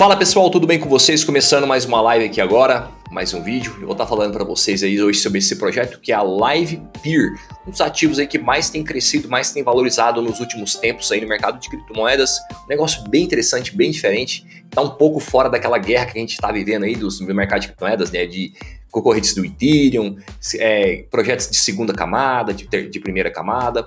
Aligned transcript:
Fala 0.00 0.16
pessoal, 0.16 0.48
tudo 0.48 0.66
bem 0.66 0.80
com 0.80 0.88
vocês? 0.88 1.22
Começando 1.22 1.66
mais 1.66 1.84
uma 1.84 2.00
live 2.00 2.24
aqui 2.24 2.40
agora, 2.40 2.88
mais 3.10 3.34
um 3.34 3.42
vídeo. 3.42 3.76
Eu 3.78 3.84
vou 3.84 3.92
estar 3.92 4.06
falando 4.06 4.32
para 4.32 4.42
vocês 4.42 4.82
aí 4.82 4.98
hoje 4.98 5.18
sobre 5.18 5.40
esse 5.40 5.54
projeto 5.56 6.00
que 6.00 6.10
é 6.10 6.14
a 6.14 6.22
Live 6.22 6.82
Peer, 7.02 7.34
um 7.66 7.70
dos 7.70 7.82
ativos 7.82 8.18
aí 8.18 8.26
que 8.26 8.38
mais 8.38 8.70
tem 8.70 8.82
crescido, 8.82 9.28
mais 9.28 9.52
tem 9.52 9.62
valorizado 9.62 10.22
nos 10.22 10.40
últimos 10.40 10.74
tempos 10.74 11.12
aí 11.12 11.20
no 11.20 11.28
mercado 11.28 11.60
de 11.60 11.68
criptomoedas. 11.68 12.38
Um 12.64 12.68
negócio 12.70 13.06
bem 13.10 13.24
interessante, 13.24 13.76
bem 13.76 13.90
diferente. 13.90 14.64
Tá 14.70 14.80
um 14.80 14.88
pouco 14.88 15.20
fora 15.20 15.50
daquela 15.50 15.76
guerra 15.76 16.06
que 16.06 16.16
a 16.16 16.20
gente 16.22 16.32
está 16.32 16.50
vivendo 16.50 16.84
aí 16.84 16.96
dos, 16.96 17.18
do 17.18 17.34
mercado 17.34 17.60
de 17.60 17.66
criptomoedas, 17.66 18.10
né? 18.10 18.24
De 18.24 18.54
concorrentes 18.90 19.34
do 19.34 19.44
Ethereum, 19.44 20.16
é, 20.54 21.04
projetos 21.10 21.50
de 21.50 21.58
segunda 21.58 21.92
camada, 21.92 22.54
de, 22.54 22.66
ter, 22.66 22.88
de 22.88 22.98
primeira 23.00 23.30
camada. 23.30 23.86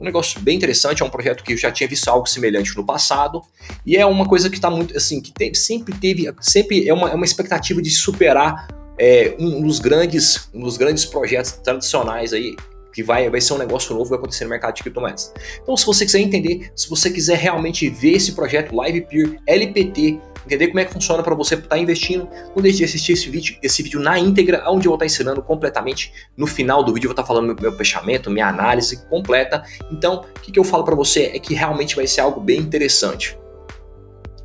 Um 0.00 0.04
negócio 0.04 0.40
bem 0.40 0.56
interessante, 0.56 1.02
é 1.02 1.06
um 1.06 1.10
projeto 1.10 1.44
que 1.44 1.52
eu 1.52 1.56
já 1.56 1.70
tinha 1.70 1.88
visto 1.88 2.08
algo 2.08 2.26
semelhante 2.26 2.76
no 2.76 2.84
passado, 2.84 3.42
e 3.86 3.96
é 3.96 4.04
uma 4.04 4.26
coisa 4.26 4.50
que 4.50 4.56
está 4.56 4.68
muito, 4.68 4.96
assim, 4.96 5.20
que 5.20 5.54
sempre 5.54 5.94
teve, 5.94 6.32
sempre 6.40 6.88
é 6.88 6.92
uma, 6.92 7.10
é 7.10 7.14
uma 7.14 7.24
expectativa 7.24 7.80
de 7.80 7.90
superar 7.90 8.68
é, 8.98 9.34
um 9.38 9.62
dos 9.62 9.78
grandes, 9.78 10.48
um 10.52 10.60
dos 10.60 10.76
grandes 10.76 11.04
projetos 11.04 11.52
tradicionais 11.52 12.32
aí, 12.32 12.56
que 12.92 13.02
vai, 13.02 13.28
vai 13.28 13.40
ser 13.40 13.54
um 13.54 13.58
negócio 13.58 13.92
novo 13.92 14.04
que 14.04 14.10
vai 14.10 14.18
acontecer 14.18 14.44
no 14.44 14.50
mercado 14.50 14.74
de 14.74 14.82
criptomoedas. 14.82 15.32
Então, 15.62 15.76
se 15.76 15.84
você 15.84 16.04
quiser 16.04 16.20
entender, 16.20 16.70
se 16.76 16.88
você 16.88 17.10
quiser 17.10 17.36
realmente 17.36 17.88
ver 17.88 18.12
esse 18.12 18.32
projeto 18.32 18.74
Live 18.74 19.00
Peer 19.02 19.40
LPT, 19.46 20.20
entender 20.44 20.68
como 20.68 20.80
é 20.80 20.84
que 20.84 20.92
funciona 20.92 21.22
para 21.22 21.34
você 21.34 21.54
estar 21.54 21.68
tá 21.68 21.78
investindo, 21.78 22.28
não 22.54 22.62
deixe 22.62 22.78
de 22.78 22.84
assistir 22.84 23.12
esse 23.12 23.28
vídeo, 23.30 23.56
esse 23.62 23.82
vídeo 23.82 24.00
na 24.00 24.18
íntegra, 24.18 24.64
onde 24.68 24.86
eu 24.86 24.90
vou 24.90 24.96
estar 24.96 25.04
tá 25.04 25.06
ensinando 25.06 25.42
completamente. 25.42 26.12
No 26.36 26.46
final 26.46 26.82
do 26.82 26.92
vídeo 26.92 27.06
eu 27.06 27.10
vou 27.10 27.12
estar 27.12 27.22
tá 27.22 27.26
falando 27.26 27.46
meu, 27.46 27.56
meu 27.60 27.72
fechamento, 27.72 28.30
minha 28.30 28.48
análise 28.48 29.04
completa. 29.06 29.62
Então, 29.90 30.24
o 30.36 30.40
que, 30.40 30.52
que 30.52 30.58
eu 30.58 30.64
falo 30.64 30.84
para 30.84 30.94
você 30.94 31.32
é 31.34 31.38
que 31.38 31.54
realmente 31.54 31.96
vai 31.96 32.06
ser 32.06 32.20
algo 32.20 32.40
bem 32.40 32.58
interessante. 32.58 33.38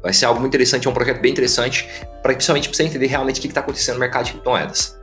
Vai 0.01 0.13
ser 0.13 0.25
algo 0.25 0.39
muito 0.39 0.53
interessante, 0.53 0.87
é 0.87 0.89
um 0.89 0.93
projeto 0.93 1.19
bem 1.19 1.31
interessante, 1.31 1.87
para 2.21 2.33
principalmente 2.33 2.69
para 2.69 2.77
você 2.77 2.83
entender 2.83 3.07
realmente 3.07 3.39
o 3.39 3.41
que 3.41 3.47
está 3.47 3.59
acontecendo 3.59 3.95
no 3.95 3.99
mercado 3.99 4.25
de 4.25 4.31
criptomoedas. 4.31 4.97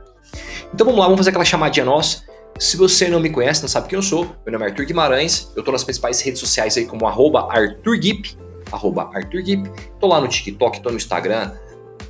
Então 0.73 0.85
vamos 0.85 0.99
lá, 0.99 1.05
vamos 1.05 1.19
fazer 1.19 1.29
aquela 1.29 1.45
chamadinha 1.45 1.85
nossa. 1.85 2.23
Se 2.59 2.75
você 2.75 3.07
não 3.07 3.19
me 3.19 3.29
conhece, 3.29 3.61
não 3.61 3.69
sabe 3.69 3.87
quem 3.87 3.97
eu 3.97 4.01
sou, 4.01 4.35
meu 4.43 4.53
nome 4.53 4.65
é 4.65 4.69
Arthur 4.69 4.85
Guimarães, 4.85 5.51
eu 5.55 5.59
estou 5.59 5.71
nas 5.71 5.83
principais 5.83 6.19
redes 6.21 6.39
sociais 6.39 6.75
aí 6.75 6.85
como 6.85 7.05
arroba 7.05 7.47
ArthurGip, 7.51 8.35
arroba 8.71 9.09
ArthurGip. 9.13 9.69
Tô 9.99 10.07
lá 10.07 10.21
no 10.21 10.27
TikTok, 10.27 10.81
tô 10.81 10.89
no 10.89 10.97
Instagram, 10.97 11.51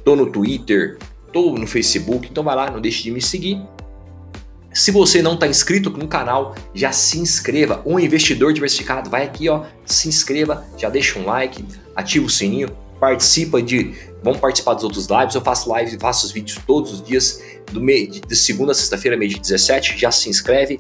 tô 0.04 0.16
no 0.16 0.26
Twitter, 0.32 0.98
tô 1.32 1.52
no 1.52 1.68
Facebook, 1.68 2.28
então 2.30 2.44
vai 2.44 2.56
lá, 2.56 2.72
não 2.72 2.82
deixe 2.82 3.04
de 3.04 3.12
me 3.12 3.22
seguir. 3.22 3.62
Se 4.74 4.92
você 4.92 5.24
não 5.24 5.34
está 5.34 5.48
inscrito 5.48 5.90
no 5.90 6.08
canal, 6.08 6.54
já 6.74 6.92
se 6.92 7.18
inscreva. 7.20 7.82
Um 7.84 8.00
investidor 8.00 8.54
diversificado, 8.54 9.10
vai 9.10 9.24
aqui, 9.24 9.50
ó, 9.50 9.64
se 9.86 10.08
inscreva, 10.08 10.66
já 10.78 10.88
deixa 10.88 11.18
um 11.18 11.26
like, 11.26 11.66
ativa 11.96 12.26
o 12.26 12.30
sininho, 12.30 12.70
participa 13.00 13.62
de, 13.62 13.96
vamos 14.24 14.40
participar 14.40 14.76
dos 14.76 14.84
outros 14.84 15.08
lives. 15.08 15.34
Eu 15.34 15.42
faço 15.42 15.76
lives, 15.76 15.98
faço 16.00 16.28
os 16.28 16.32
vídeos 16.32 16.60
todos 16.68 16.94
os 16.94 17.04
dias 17.04 17.42
do 17.72 17.82
meio 17.82 18.08
de 18.08 18.36
segunda 18.36 18.72
a 18.72 18.76
sexta-feira, 18.76 19.18
meio 19.18 19.32
de 19.32 19.40
17. 19.40 19.98
Já 19.98 20.12
se 20.12 20.30
inscreve, 20.30 20.80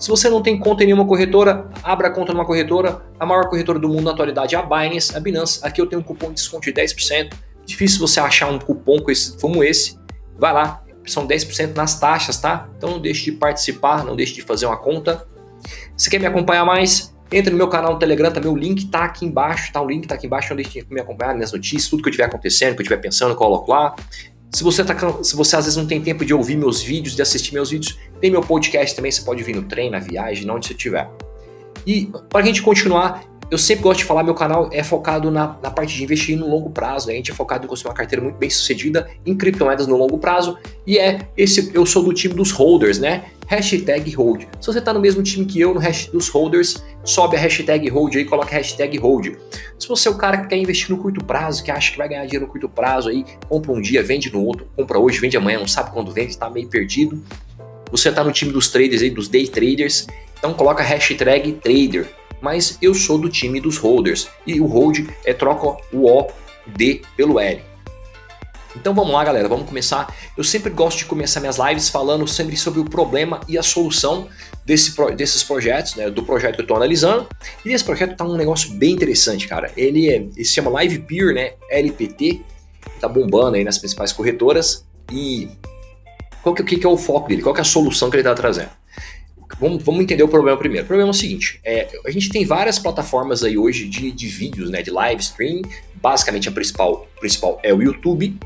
se 0.00 0.08
você 0.08 0.30
não 0.30 0.42
tem 0.42 0.58
conta 0.58 0.82
em 0.82 0.86
nenhuma 0.86 1.06
corretora, 1.06 1.68
abra 1.82 2.10
conta 2.10 2.32
numa 2.32 2.46
corretora. 2.46 3.02
A 3.18 3.26
maior 3.26 3.50
corretora 3.50 3.78
do 3.78 3.86
mundo 3.86 4.04
na 4.04 4.12
atualidade 4.12 4.54
é 4.54 4.58
a 4.58 4.62
Binance, 4.62 5.14
a 5.14 5.20
Binance. 5.20 5.60
Aqui 5.62 5.78
eu 5.78 5.86
tenho 5.86 6.00
um 6.00 6.02
cupom 6.02 6.28
de 6.28 6.36
desconto 6.36 6.64
de 6.64 6.72
10%. 6.72 7.34
Difícil 7.66 8.00
você 8.00 8.18
achar 8.18 8.50
um 8.50 8.58
cupom 8.58 8.96
como 9.38 9.62
esse. 9.62 9.98
Vai 10.38 10.54
lá, 10.54 10.82
são 11.06 11.28
10% 11.28 11.76
nas 11.76 12.00
taxas, 12.00 12.38
tá? 12.38 12.66
Então 12.78 12.92
não 12.92 12.98
deixe 12.98 13.26
de 13.26 13.32
participar, 13.32 14.02
não 14.02 14.16
deixe 14.16 14.32
de 14.32 14.40
fazer 14.40 14.64
uma 14.64 14.78
conta. 14.78 15.28
Se 15.94 16.08
quer 16.08 16.18
me 16.18 16.24
acompanhar 16.24 16.64
mais, 16.64 17.14
entre 17.30 17.50
no 17.50 17.58
meu 17.58 17.68
canal 17.68 17.92
no 17.92 17.98
Telegram, 17.98 18.32
também 18.32 18.50
o 18.50 18.56
link 18.56 18.86
tá 18.86 19.04
aqui 19.04 19.26
embaixo, 19.26 19.70
tá? 19.70 19.82
O 19.82 19.86
link 19.86 20.08
tá 20.08 20.14
aqui 20.14 20.26
embaixo, 20.26 20.48
não 20.48 20.56
deixe 20.56 20.80
de 20.80 20.94
me 20.94 21.00
acompanhar 21.02 21.34
minhas 21.34 21.52
notícias, 21.52 21.90
tudo 21.90 22.02
que 22.02 22.08
eu 22.08 22.10
estiver 22.10 22.26
acontecendo, 22.26 22.74
que 22.74 22.80
eu 22.80 22.84
estiver 22.84 23.02
pensando, 23.02 23.32
eu 23.32 23.36
coloco 23.36 23.70
lá. 23.70 23.94
Se 24.52 24.64
você, 24.64 24.84
tá, 24.84 24.96
se 25.22 25.36
você 25.36 25.56
às 25.56 25.64
vezes 25.64 25.76
não 25.76 25.86
tem 25.86 26.00
tempo 26.00 26.24
de 26.24 26.34
ouvir 26.34 26.56
meus 26.56 26.82
vídeos, 26.82 27.14
de 27.14 27.22
assistir 27.22 27.54
meus 27.54 27.70
vídeos, 27.70 27.96
tem 28.20 28.30
meu 28.30 28.40
podcast 28.40 28.96
também, 28.96 29.10
você 29.10 29.22
pode 29.22 29.42
vir 29.42 29.54
no 29.54 29.62
trem, 29.62 29.90
na 29.90 30.00
viagem, 30.00 30.50
onde 30.50 30.66
você 30.66 30.72
estiver. 30.72 31.08
E 31.86 32.10
para 32.28 32.40
a 32.40 32.44
gente 32.44 32.60
continuar, 32.60 33.24
eu 33.50 33.58
sempre 33.58 33.82
gosto 33.82 33.98
de 33.98 34.04
falar, 34.04 34.22
meu 34.22 34.34
canal 34.34 34.68
é 34.72 34.82
focado 34.82 35.30
na, 35.30 35.56
na 35.62 35.70
parte 35.70 35.96
de 35.96 36.02
investir 36.02 36.36
no 36.36 36.48
longo 36.48 36.70
prazo. 36.70 37.08
Né? 37.08 37.14
A 37.14 37.16
gente 37.16 37.30
é 37.30 37.34
focado 37.34 37.64
em 37.64 37.68
construir 37.68 37.90
uma 37.90 37.96
carteira 37.96 38.22
muito 38.22 38.36
bem 38.36 38.48
sucedida 38.48 39.08
em 39.26 39.36
criptomoedas 39.36 39.86
no 39.86 39.96
longo 39.96 40.18
prazo. 40.18 40.56
E 40.86 40.98
é 40.98 41.28
esse, 41.36 41.70
eu 41.74 41.84
sou 41.84 42.02
do 42.02 42.12
time 42.12 42.34
dos 42.34 42.52
holders, 42.52 42.98
né? 42.98 43.24
Hashtag 43.50 44.14
hold. 44.14 44.44
Se 44.60 44.66
você 44.68 44.78
está 44.78 44.92
no 44.94 45.00
mesmo 45.00 45.24
time 45.24 45.44
que 45.44 45.60
eu, 45.60 45.74
no 45.74 45.80
hashtag 45.80 46.12
dos 46.12 46.28
holders, 46.28 46.80
sobe 47.02 47.36
a 47.36 47.40
hashtag 47.40 47.88
hold 47.88 48.14
aí, 48.14 48.24
coloca 48.24 48.54
a 48.54 48.58
hashtag 48.58 48.96
hold. 48.96 49.34
Se 49.76 49.88
você 49.88 50.06
é 50.06 50.10
o 50.12 50.16
cara 50.16 50.36
que 50.38 50.46
quer 50.46 50.56
investir 50.56 50.88
no 50.88 50.98
curto 51.02 51.24
prazo, 51.24 51.64
que 51.64 51.68
acha 51.68 51.90
que 51.90 51.98
vai 51.98 52.08
ganhar 52.08 52.24
dinheiro 52.26 52.46
no 52.46 52.52
curto 52.52 52.68
prazo 52.68 53.08
aí, 53.08 53.24
compra 53.48 53.72
um 53.72 53.80
dia, 53.80 54.04
vende 54.04 54.32
no 54.32 54.40
outro, 54.44 54.68
compra 54.76 55.00
hoje, 55.00 55.18
vende 55.18 55.36
amanhã, 55.36 55.58
não 55.58 55.66
sabe 55.66 55.90
quando 55.90 56.12
vende, 56.12 56.30
está 56.30 56.48
meio 56.48 56.68
perdido. 56.68 57.20
Você 57.90 58.10
está 58.10 58.22
no 58.22 58.30
time 58.30 58.52
dos 58.52 58.68
traders 58.68 59.02
aí, 59.02 59.10
dos 59.10 59.26
day 59.26 59.48
traders, 59.48 60.06
então 60.38 60.54
coloca 60.54 60.84
a 60.84 60.86
hashtag 60.86 61.54
trader. 61.54 62.08
Mas 62.40 62.78
eu 62.80 62.94
sou 62.94 63.18
do 63.18 63.28
time 63.28 63.60
dos 63.60 63.78
holders 63.78 64.28
e 64.46 64.60
o 64.60 64.66
hold 64.66 65.08
é 65.24 65.34
troca 65.34 65.76
o 65.92 66.06
O 66.06 66.28
D 66.68 67.02
pelo 67.16 67.40
L. 67.40 67.60
Então 68.76 68.94
vamos 68.94 69.12
lá, 69.12 69.24
galera, 69.24 69.48
vamos 69.48 69.68
começar. 69.68 70.14
Eu 70.36 70.44
sempre 70.44 70.70
gosto 70.70 70.98
de 70.98 71.04
começar 71.06 71.40
minhas 71.40 71.58
lives 71.58 71.88
falando 71.88 72.26
sempre 72.28 72.56
sobre 72.56 72.80
o 72.80 72.84
problema 72.84 73.40
e 73.48 73.58
a 73.58 73.62
solução 73.62 74.28
desse, 74.64 74.94
desses 75.16 75.42
projetos, 75.42 75.96
né, 75.96 76.08
do 76.08 76.22
projeto 76.22 76.54
que 76.54 76.60
eu 76.60 76.64
estou 76.64 76.76
analisando. 76.76 77.28
E 77.64 77.72
esse 77.72 77.84
projeto 77.84 78.16
tá 78.16 78.24
um 78.24 78.36
negócio 78.36 78.72
bem 78.72 78.92
interessante, 78.92 79.48
cara. 79.48 79.72
Ele, 79.76 80.08
é, 80.08 80.16
ele 80.16 80.44
se 80.44 80.52
chama 80.52 80.70
Live 80.70 81.00
Peer, 81.00 81.34
né, 81.34 81.54
LPT, 81.68 82.42
tá 83.00 83.08
bombando 83.08 83.56
aí 83.56 83.64
nas 83.64 83.78
principais 83.78 84.12
corretoras. 84.12 84.84
E 85.10 85.48
qual 86.42 86.54
que, 86.54 86.62
que 86.62 86.86
é 86.86 86.88
o 86.88 86.96
foco 86.96 87.28
dele? 87.28 87.42
Qual 87.42 87.54
que 87.54 87.60
é 87.60 87.62
a 87.62 87.64
solução 87.64 88.08
que 88.08 88.16
ele 88.16 88.22
está 88.22 88.34
trazendo? 88.34 88.70
Vamos, 89.58 89.82
vamos, 89.82 90.00
entender 90.00 90.22
o 90.22 90.28
problema 90.28 90.56
primeiro. 90.56 90.84
O 90.84 90.86
problema 90.86 91.10
é 91.10 91.10
o 91.10 91.14
seguinte: 91.14 91.60
é, 91.64 91.88
a 92.06 92.10
gente 92.10 92.28
tem 92.28 92.46
várias 92.46 92.78
plataformas 92.78 93.42
aí 93.42 93.58
hoje 93.58 93.88
de, 93.88 94.12
de 94.12 94.28
vídeos, 94.28 94.70
né, 94.70 94.80
de 94.80 94.90
live 94.90 95.20
stream. 95.20 95.60
Basicamente, 95.96 96.48
a 96.48 96.52
principal, 96.52 97.08
principal 97.18 97.58
é 97.62 97.74
o 97.74 97.82
YouTube, 97.82 98.38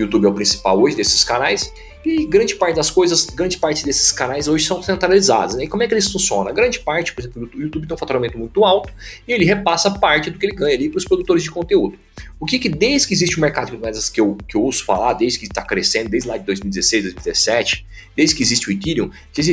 YouTube 0.00 0.26
é 0.26 0.28
o 0.28 0.34
principal 0.34 0.80
hoje 0.80 0.96
desses 0.96 1.24
canais, 1.24 1.72
e 2.04 2.26
grande 2.26 2.54
parte 2.54 2.76
das 2.76 2.90
coisas, 2.90 3.26
grande 3.26 3.58
parte 3.58 3.84
desses 3.84 4.12
canais 4.12 4.48
hoje 4.48 4.66
são 4.66 4.82
centralizados. 4.82 5.56
Né? 5.56 5.64
E 5.64 5.68
como 5.68 5.82
é 5.82 5.88
que 5.88 5.94
eles 5.94 6.10
funcionam? 6.10 6.52
grande 6.54 6.80
parte, 6.80 7.12
por 7.12 7.20
exemplo, 7.20 7.50
o 7.54 7.60
YouTube 7.60 7.86
tem 7.86 7.94
um 7.94 7.98
faturamento 7.98 8.38
muito 8.38 8.64
alto 8.64 8.92
e 9.26 9.32
ele 9.32 9.44
repassa 9.44 9.90
parte 9.90 10.30
do 10.30 10.38
que 10.38 10.46
ele 10.46 10.54
ganha 10.54 10.74
ali 10.74 10.88
para 10.88 10.98
os 10.98 11.04
produtores 11.04 11.42
de 11.42 11.50
conteúdo. 11.50 11.98
O 12.40 12.46
que, 12.46 12.58
que 12.58 12.68
desde 12.68 13.08
que 13.08 13.14
existe 13.14 13.36
o 13.36 13.40
mercado 13.40 13.70
de 13.70 13.76
moedas 13.76 14.08
que 14.08 14.20
eu, 14.20 14.36
que 14.46 14.56
eu 14.56 14.62
ouço 14.62 14.84
falar, 14.84 15.12
desde 15.14 15.38
que 15.38 15.44
está 15.44 15.62
crescendo, 15.62 16.08
desde 16.08 16.28
lá 16.28 16.36
de 16.36 16.44
2016, 16.44 17.02
2017, 17.04 17.86
desde 18.16 18.34
que 18.34 18.42
existe 18.42 18.68
o 18.68 18.72
Ethereum, 18.72 19.10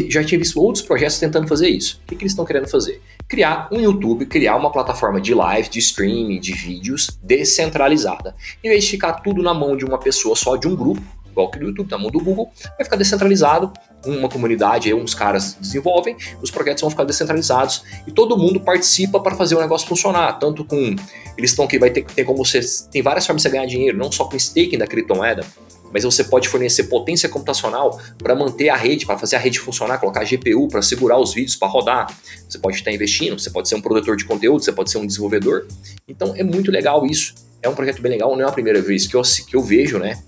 já 0.09 0.23
tinha 0.23 0.39
visto 0.39 0.59
outros 0.61 0.83
projetos 0.83 1.19
tentando 1.19 1.47
fazer 1.47 1.69
isso. 1.69 1.99
O 2.03 2.07
que, 2.07 2.15
que 2.15 2.23
eles 2.23 2.31
estão 2.31 2.45
querendo 2.45 2.67
fazer? 2.67 3.01
Criar 3.27 3.67
um 3.71 3.79
YouTube, 3.79 4.25
criar 4.25 4.55
uma 4.55 4.71
plataforma 4.71 5.19
de 5.19 5.33
live, 5.33 5.69
de 5.69 5.79
streaming, 5.79 6.39
de 6.39 6.53
vídeos 6.53 7.09
descentralizada. 7.21 8.35
Em 8.63 8.69
vez 8.69 8.83
de 8.83 8.91
ficar 8.91 9.13
tudo 9.13 9.41
na 9.41 9.53
mão 9.53 9.75
de 9.75 9.85
uma 9.85 9.99
pessoa 9.99 10.35
só, 10.35 10.55
de 10.55 10.67
um 10.67 10.75
grupo, 10.75 11.01
igual 11.35 11.51
que 11.51 11.59
no 11.59 11.67
YouTube, 11.67 11.91
na 11.91 11.97
mão 11.97 12.09
do 12.09 12.19
Google, 12.19 12.49
vai 12.77 12.85
ficar 12.85 12.95
descentralizado, 12.95 13.71
uma 14.05 14.29
comunidade, 14.29 14.87
aí 14.87 14.93
uns 14.93 15.13
caras 15.13 15.57
desenvolvem, 15.59 16.15
os 16.41 16.49
projetos 16.49 16.81
vão 16.81 16.89
ficar 16.89 17.03
descentralizados 17.03 17.83
e 18.07 18.11
todo 18.11 18.37
mundo 18.37 18.59
participa 18.61 19.19
para 19.19 19.35
fazer 19.35 19.55
o 19.55 19.59
negócio 19.59 19.87
funcionar, 19.87 20.33
tanto 20.39 20.63
com 20.63 20.95
eles 21.37 21.51
estão 21.51 21.65
aqui 21.65 21.77
vai 21.77 21.89
ter 21.89 22.05
tem 22.05 22.23
como 22.23 22.45
você 22.45 22.61
tem 22.91 23.01
várias 23.01 23.25
formas 23.25 23.41
de 23.41 23.49
você 23.49 23.53
ganhar 23.53 23.65
dinheiro, 23.65 23.97
não 23.97 24.11
só 24.11 24.25
com 24.25 24.37
staking 24.37 24.77
da 24.77 24.87
criptomoeda, 24.87 25.45
mas 25.91 26.03
você 26.03 26.23
pode 26.23 26.47
fornecer 26.47 26.83
potência 26.85 27.27
computacional 27.27 27.99
para 28.17 28.35
manter 28.35 28.69
a 28.69 28.75
rede, 28.75 29.05
para 29.05 29.17
fazer 29.17 29.35
a 29.35 29.39
rede 29.39 29.59
funcionar, 29.59 29.97
colocar 29.97 30.23
GPU 30.23 30.67
para 30.67 30.81
segurar 30.81 31.19
os 31.19 31.33
vídeos 31.33 31.55
para 31.55 31.67
rodar. 31.67 32.07
Você 32.49 32.57
pode 32.57 32.77
estar 32.77 32.91
investindo, 32.91 33.39
você 33.39 33.49
pode 33.49 33.69
ser 33.69 33.75
um 33.75 33.81
produtor 33.81 34.15
de 34.17 34.25
conteúdo, 34.25 34.63
você 34.63 34.71
pode 34.71 34.91
ser 34.91 34.97
um 34.97 35.07
desenvolvedor. 35.07 35.65
Então 36.07 36.33
é 36.35 36.43
muito 36.43 36.71
legal 36.71 37.05
isso. 37.05 37.33
É 37.61 37.69
um 37.69 37.73
projeto 37.73 38.01
bem 38.01 38.11
legal, 38.11 38.35
não 38.35 38.45
é 38.45 38.47
a 38.47 38.51
primeira 38.51 38.81
vez 38.81 39.07
que 39.07 39.15
eu, 39.15 39.21
que 39.21 39.55
eu 39.55 39.61
vejo, 39.61 39.97
né? 39.97 40.21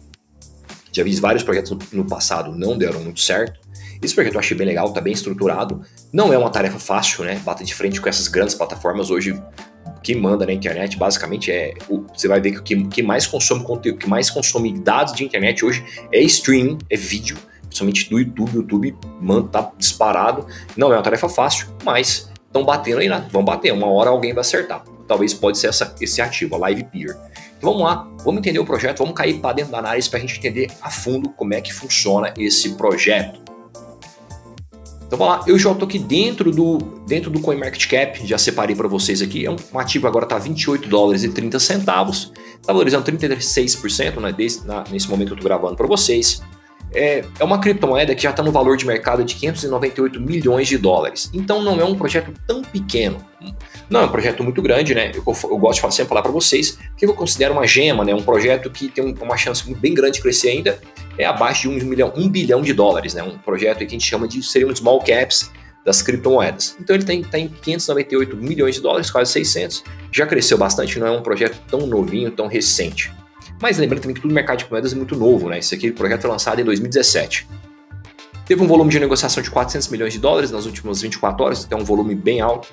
Já 0.98 1.04
vi 1.04 1.16
vários 1.18 1.44
projetos 1.44 1.78
no 1.94 2.04
passado, 2.04 2.58
não 2.58 2.76
deram 2.76 3.00
muito 3.02 3.20
certo. 3.20 3.60
Esse 4.02 4.16
projeto 4.16 4.34
eu 4.34 4.40
achei 4.40 4.58
bem 4.58 4.66
legal, 4.66 4.92
tá 4.92 5.00
bem 5.00 5.14
estruturado. 5.14 5.80
Não 6.12 6.34
é 6.34 6.38
uma 6.40 6.50
tarefa 6.50 6.80
fácil, 6.80 7.24
né? 7.24 7.40
Bata 7.46 7.64
de 7.64 7.72
frente 7.72 8.02
com 8.02 8.10
essas 8.10 8.28
grandes 8.28 8.56
plataformas 8.56 9.12
hoje. 9.12 9.40
Quem 10.02 10.16
manda 10.16 10.44
na 10.44 10.54
internet 10.54 10.98
basicamente 10.98 11.52
é. 11.52 11.76
O, 11.88 12.04
você 12.12 12.28
vai 12.28 12.42
ver 12.42 12.52
que 12.54 12.58
o 12.58 12.64
que, 12.64 12.88
que 12.88 13.04
mais 13.04 13.28
consome 13.28 13.64
conteúdo, 13.64 14.00
que 14.00 14.10
mais 14.10 14.32
consome 14.32 14.74
dados 14.80 15.14
de 15.14 15.24
internet 15.24 15.64
hoje 15.64 15.86
é 16.12 16.20
streaming, 16.22 16.80
é 16.90 16.98
vídeo, 16.98 17.38
principalmente 17.62 18.10
do 18.10 18.18
YouTube. 18.18 18.52
O 18.52 18.56
YouTube 18.56 18.96
manda, 19.22 19.50
tá 19.50 19.72
disparado. 19.78 20.48
Não 20.76 20.92
é 20.92 20.96
uma 20.96 21.04
tarefa 21.04 21.30
fácil, 21.30 21.68
mas 21.84 22.32
estão 22.48 22.66
batendo 22.66 23.02
aí, 23.02 23.08
né? 23.08 23.24
Vão 23.32 23.46
bater. 23.46 23.72
Uma 23.72 23.86
hora 23.86 24.10
alguém 24.10 24.34
vai 24.34 24.42
acertar. 24.42 24.84
Talvez 25.08 25.32
pode 25.32 25.60
ser 25.60 25.68
essa, 25.68 25.96
esse 26.02 26.24
ativo, 26.24 26.56
a 26.56 26.58
Live 26.58 26.86
Peer. 26.86 27.16
Vamos 27.62 27.82
lá, 27.82 28.08
vamos 28.24 28.40
entender 28.40 28.60
o 28.60 28.66
projeto, 28.66 29.00
vamos 29.00 29.16
cair 29.16 29.40
para 29.40 29.54
dentro 29.54 29.72
da 29.72 29.80
análise 29.80 30.10
para 30.10 30.20
a 30.20 30.22
gente 30.22 30.38
entender 30.38 30.72
a 30.82 30.90
fundo 30.90 31.30
como 31.30 31.54
é 31.54 31.62
que 31.62 31.74
funciona 31.74 32.34
esse 32.38 32.76
projeto. 32.76 33.40
Então 35.08 35.18
vamos 35.18 35.38
lá, 35.38 35.44
eu 35.48 35.58
já 35.58 35.72
estou 35.72 35.88
aqui 35.88 35.98
dentro 35.98 36.52
do, 36.52 36.78
dentro 37.08 37.32
do 37.32 37.40
CoinMarketCap, 37.40 38.28
já 38.28 38.38
separei 38.38 38.76
para 38.76 38.90
vocês 38.90 39.22
aqui, 39.22 39.46
é 39.46 39.52
um, 39.52 39.56
ativo 39.76 40.06
agora 40.06 40.26
está 40.26 40.38
28 40.38 40.90
dólares 40.90 41.24
e 41.24 41.30
30 41.30 41.60
centavos, 41.60 42.34
está 42.56 42.74
valorizando 42.74 43.10
36% 43.10 44.20
né, 44.20 44.34
desse, 44.34 44.68
na, 44.68 44.84
nesse 44.92 45.10
momento 45.10 45.30
eu 45.30 45.36
estou 45.36 45.48
gravando 45.48 45.78
para 45.78 45.88
vocês. 45.88 46.42
É, 46.98 47.24
é, 47.40 47.44
uma 47.44 47.60
criptomoeda 47.60 48.16
que 48.16 48.24
já 48.24 48.32
está 48.32 48.42
no 48.42 48.52
valor 48.52 48.76
de 48.76 48.88
mercado 48.88 49.24
de 49.24 49.36
598 49.36 50.20
milhões 50.20 50.68
de 50.68 50.80
dólares. 50.80 51.30
Então 51.32 51.62
não 51.62 51.80
é 51.80 51.86
um 51.86 51.94
projeto 51.94 52.34
tão 52.48 52.64
pequeno. 52.64 53.24
Não 53.88 54.02
é 54.02 54.06
um 54.06 54.10
projeto 54.10 54.44
muito 54.44 54.64
grande, 54.64 54.96
né? 54.96 55.12
Eu, 55.14 55.24
eu 55.44 55.58
gosto 55.60 55.88
de 55.88 55.94
sempre 55.94 56.10
falar 56.10 56.24
para 56.24 56.32
vocês 56.32 56.80
que 56.98 57.06
eu 57.06 57.14
considero 57.14 57.54
uma 57.54 57.68
gema, 57.68 58.04
né? 58.04 58.16
Um 58.16 58.24
projeto 58.24 58.72
que 58.72 58.88
tem 58.88 59.16
uma 59.22 59.38
chance 59.38 59.72
bem 59.76 59.94
grande 59.94 60.14
de 60.14 60.22
crescer 60.24 60.50
ainda. 60.50 60.80
É 61.20 61.26
abaixo 61.26 61.70
de 61.70 61.86
1 61.86 61.88
milhão, 61.88 62.12
1 62.16 62.30
bilhão 62.30 62.62
de 62.64 62.74
dólares, 62.74 63.14
né? 63.14 63.22
Um 63.22 63.38
projeto 63.38 63.78
que 63.78 63.86
a 63.86 63.90
gente 63.90 64.06
chama 64.06 64.28
de 64.28 64.42
seria 64.42 64.68
um 64.68 64.76
small 64.76 65.00
caps 65.00 65.52
das 65.86 66.02
criptomoedas. 66.02 66.76
Então 66.82 66.96
ele 66.96 67.04
está 67.04 67.30
tá 67.30 67.38
em 67.38 67.48
598 67.48 68.36
milhões 68.36 68.74
de 68.74 68.82
dólares, 68.82 69.12
quase 69.12 69.32
600. 69.32 69.84
Já 70.12 70.26
cresceu 70.26 70.58
bastante, 70.58 70.98
não 70.98 71.06
é 71.06 71.12
um 71.12 71.22
projeto 71.22 71.62
tão 71.70 71.86
novinho, 71.86 72.32
tão 72.32 72.48
recente. 72.48 73.14
Mas 73.62 73.78
lembrando 73.78 74.02
também 74.02 74.16
que 74.16 74.22
tudo 74.22 74.30
no 74.30 74.36
mercado 74.36 74.60
de 74.60 74.70
moedas 74.70 74.94
é 74.94 74.96
muito 74.96 75.14
novo, 75.16 75.50
né? 75.50 75.60
Esse 75.60 75.76
aqui, 75.76 75.90
o 75.90 75.94
projeto 75.94 76.22
foi 76.22 76.30
lançado 76.30 76.62
em 76.62 76.64
2017. 76.64 77.46
Teve 78.46 78.64
um 78.64 78.68
volume 78.68 78.90
de 78.90 78.98
negociação 79.00 79.44
de 79.44 79.52
400 79.52 79.90
milhões 79.90 80.14
de 80.14 80.20
dólares 80.20 80.52
nas 80.52 80.66
últimas 80.66 81.02
24 81.02 81.44
horas, 81.44 81.66
então 81.66 81.80
é 81.80 81.82
um 81.82 81.86
volume 81.86 82.16
bem 82.16 82.40
alto. 82.40 82.70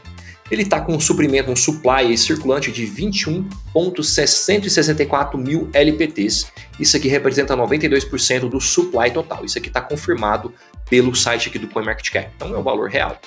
Ele 0.50 0.62
está 0.62 0.78
com 0.81 0.94
um 0.94 1.00
suprimento, 1.00 1.50
um 1.50 1.56
supply 1.56 2.16
circulante 2.19 2.70
de 2.70 2.84
21,664 2.84 5.38
mil 5.38 5.70
LPTs. 5.72 6.46
Isso 6.78 6.96
aqui 6.96 7.08
representa 7.08 7.56
92% 7.56 8.48
do 8.48 8.60
supply 8.60 9.10
total. 9.10 9.44
Isso 9.44 9.58
aqui 9.58 9.66
está 9.69 9.81
confirmado 9.81 10.54
pelo 10.88 11.12
site 11.14 11.48
aqui 11.48 11.58
do 11.58 11.66
CoinMarketCap. 11.66 12.31
Então 12.36 12.54
é 12.54 12.58
o 12.58 12.62
valor 12.62 12.88
real. 12.90 13.19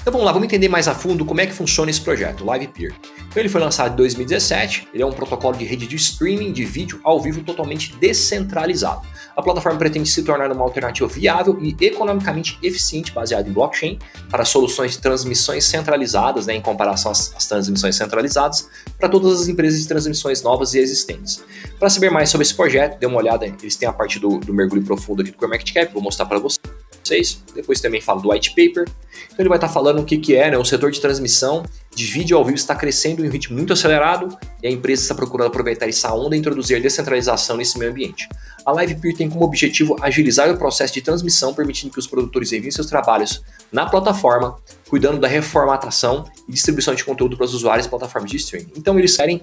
Então 0.00 0.12
vamos 0.12 0.24
lá, 0.24 0.32
vamos 0.32 0.46
entender 0.46 0.68
mais 0.68 0.88
a 0.88 0.94
fundo 0.94 1.26
como 1.26 1.42
é 1.42 1.46
que 1.46 1.52
funciona 1.52 1.90
esse 1.90 2.00
projeto, 2.00 2.42
LivePeer. 2.50 2.94
Então 3.28 3.42
ele 3.42 3.50
foi 3.50 3.60
lançado 3.60 3.92
em 3.92 3.96
2017, 3.96 4.88
ele 4.94 5.02
é 5.02 5.06
um 5.06 5.12
protocolo 5.12 5.54
de 5.58 5.64
rede 5.66 5.86
de 5.86 5.94
streaming 5.96 6.52
de 6.52 6.64
vídeo 6.64 6.98
ao 7.04 7.20
vivo 7.20 7.42
totalmente 7.42 7.94
descentralizado. 7.96 9.06
A 9.36 9.42
plataforma 9.42 9.78
pretende 9.78 10.08
se 10.08 10.22
tornar 10.22 10.50
uma 10.50 10.64
alternativa 10.64 11.06
viável 11.06 11.58
e 11.60 11.76
economicamente 11.84 12.58
eficiente 12.62 13.12
baseada 13.12 13.46
em 13.46 13.52
blockchain 13.52 13.98
para 14.30 14.42
soluções 14.46 14.92
de 14.92 14.98
transmissões 14.98 15.66
centralizadas, 15.66 16.46
né, 16.46 16.54
em 16.54 16.62
comparação 16.62 17.12
às, 17.12 17.34
às 17.36 17.46
transmissões 17.46 17.94
centralizadas, 17.94 18.70
para 18.98 19.08
todas 19.08 19.42
as 19.42 19.48
empresas 19.48 19.80
de 19.80 19.86
transmissões 19.86 20.42
novas 20.42 20.72
e 20.72 20.78
existentes. 20.78 21.44
Para 21.78 21.90
saber 21.90 22.10
mais 22.10 22.30
sobre 22.30 22.46
esse 22.46 22.54
projeto, 22.54 22.98
dê 22.98 23.06
uma 23.06 23.18
olhada, 23.18 23.44
eles 23.44 23.76
têm 23.76 23.86
a 23.86 23.92
parte 23.92 24.18
do, 24.18 24.38
do 24.38 24.54
mergulho 24.54 24.82
profundo 24.82 25.20
aqui 25.20 25.30
do 25.30 25.36
CoinMarketCap, 25.36 25.92
vou 25.92 26.02
mostrar 26.02 26.24
para 26.24 26.38
vocês 26.38 26.79
vocês. 27.10 27.42
Depois 27.54 27.80
também 27.80 28.00
falo 28.00 28.20
do 28.20 28.30
white 28.30 28.50
paper. 28.50 28.88
Então 29.26 29.36
ele 29.40 29.48
vai 29.48 29.58
estar 29.58 29.68
falando 29.68 30.00
o 30.00 30.04
que, 30.04 30.16
que 30.16 30.36
é, 30.36 30.50
né? 30.50 30.56
O 30.56 30.64
setor 30.64 30.90
de 30.90 31.00
transmissão 31.00 31.64
de 31.94 32.04
vídeo 32.04 32.36
ao 32.36 32.44
vivo 32.44 32.56
está 32.56 32.74
crescendo 32.74 33.24
em 33.24 33.28
um 33.28 33.30
ritmo 33.30 33.56
muito 33.56 33.72
acelerado 33.72 34.28
e 34.62 34.68
a 34.68 34.70
empresa 34.70 35.02
está 35.02 35.14
procurando 35.14 35.48
aproveitar 35.48 35.88
essa 35.88 36.14
onda 36.14 36.36
e 36.36 36.38
introduzir 36.38 36.80
descentralização 36.80 37.56
nesse 37.56 37.76
meio 37.78 37.90
ambiente. 37.90 38.28
A 38.64 38.72
LivePeer 38.72 39.16
tem 39.16 39.28
como 39.28 39.44
objetivo 39.44 39.96
agilizar 40.00 40.50
o 40.50 40.56
processo 40.56 40.94
de 40.94 41.02
transmissão, 41.02 41.52
permitindo 41.52 41.92
que 41.92 41.98
os 41.98 42.06
produtores 42.06 42.52
enviem 42.52 42.70
seus 42.70 42.86
trabalhos 42.86 43.42
na 43.72 43.86
plataforma, 43.86 44.56
cuidando 44.88 45.18
da 45.18 45.26
reformatação 45.26 46.24
e 46.48 46.52
distribuição 46.52 46.94
de 46.94 47.04
conteúdo 47.04 47.36
para 47.36 47.46
os 47.46 47.54
usuários 47.54 47.86
e 47.86 47.90
plataformas 47.90 48.30
de 48.30 48.36
streaming. 48.36 48.70
Então 48.76 48.98
eles 48.98 49.16
querem 49.16 49.40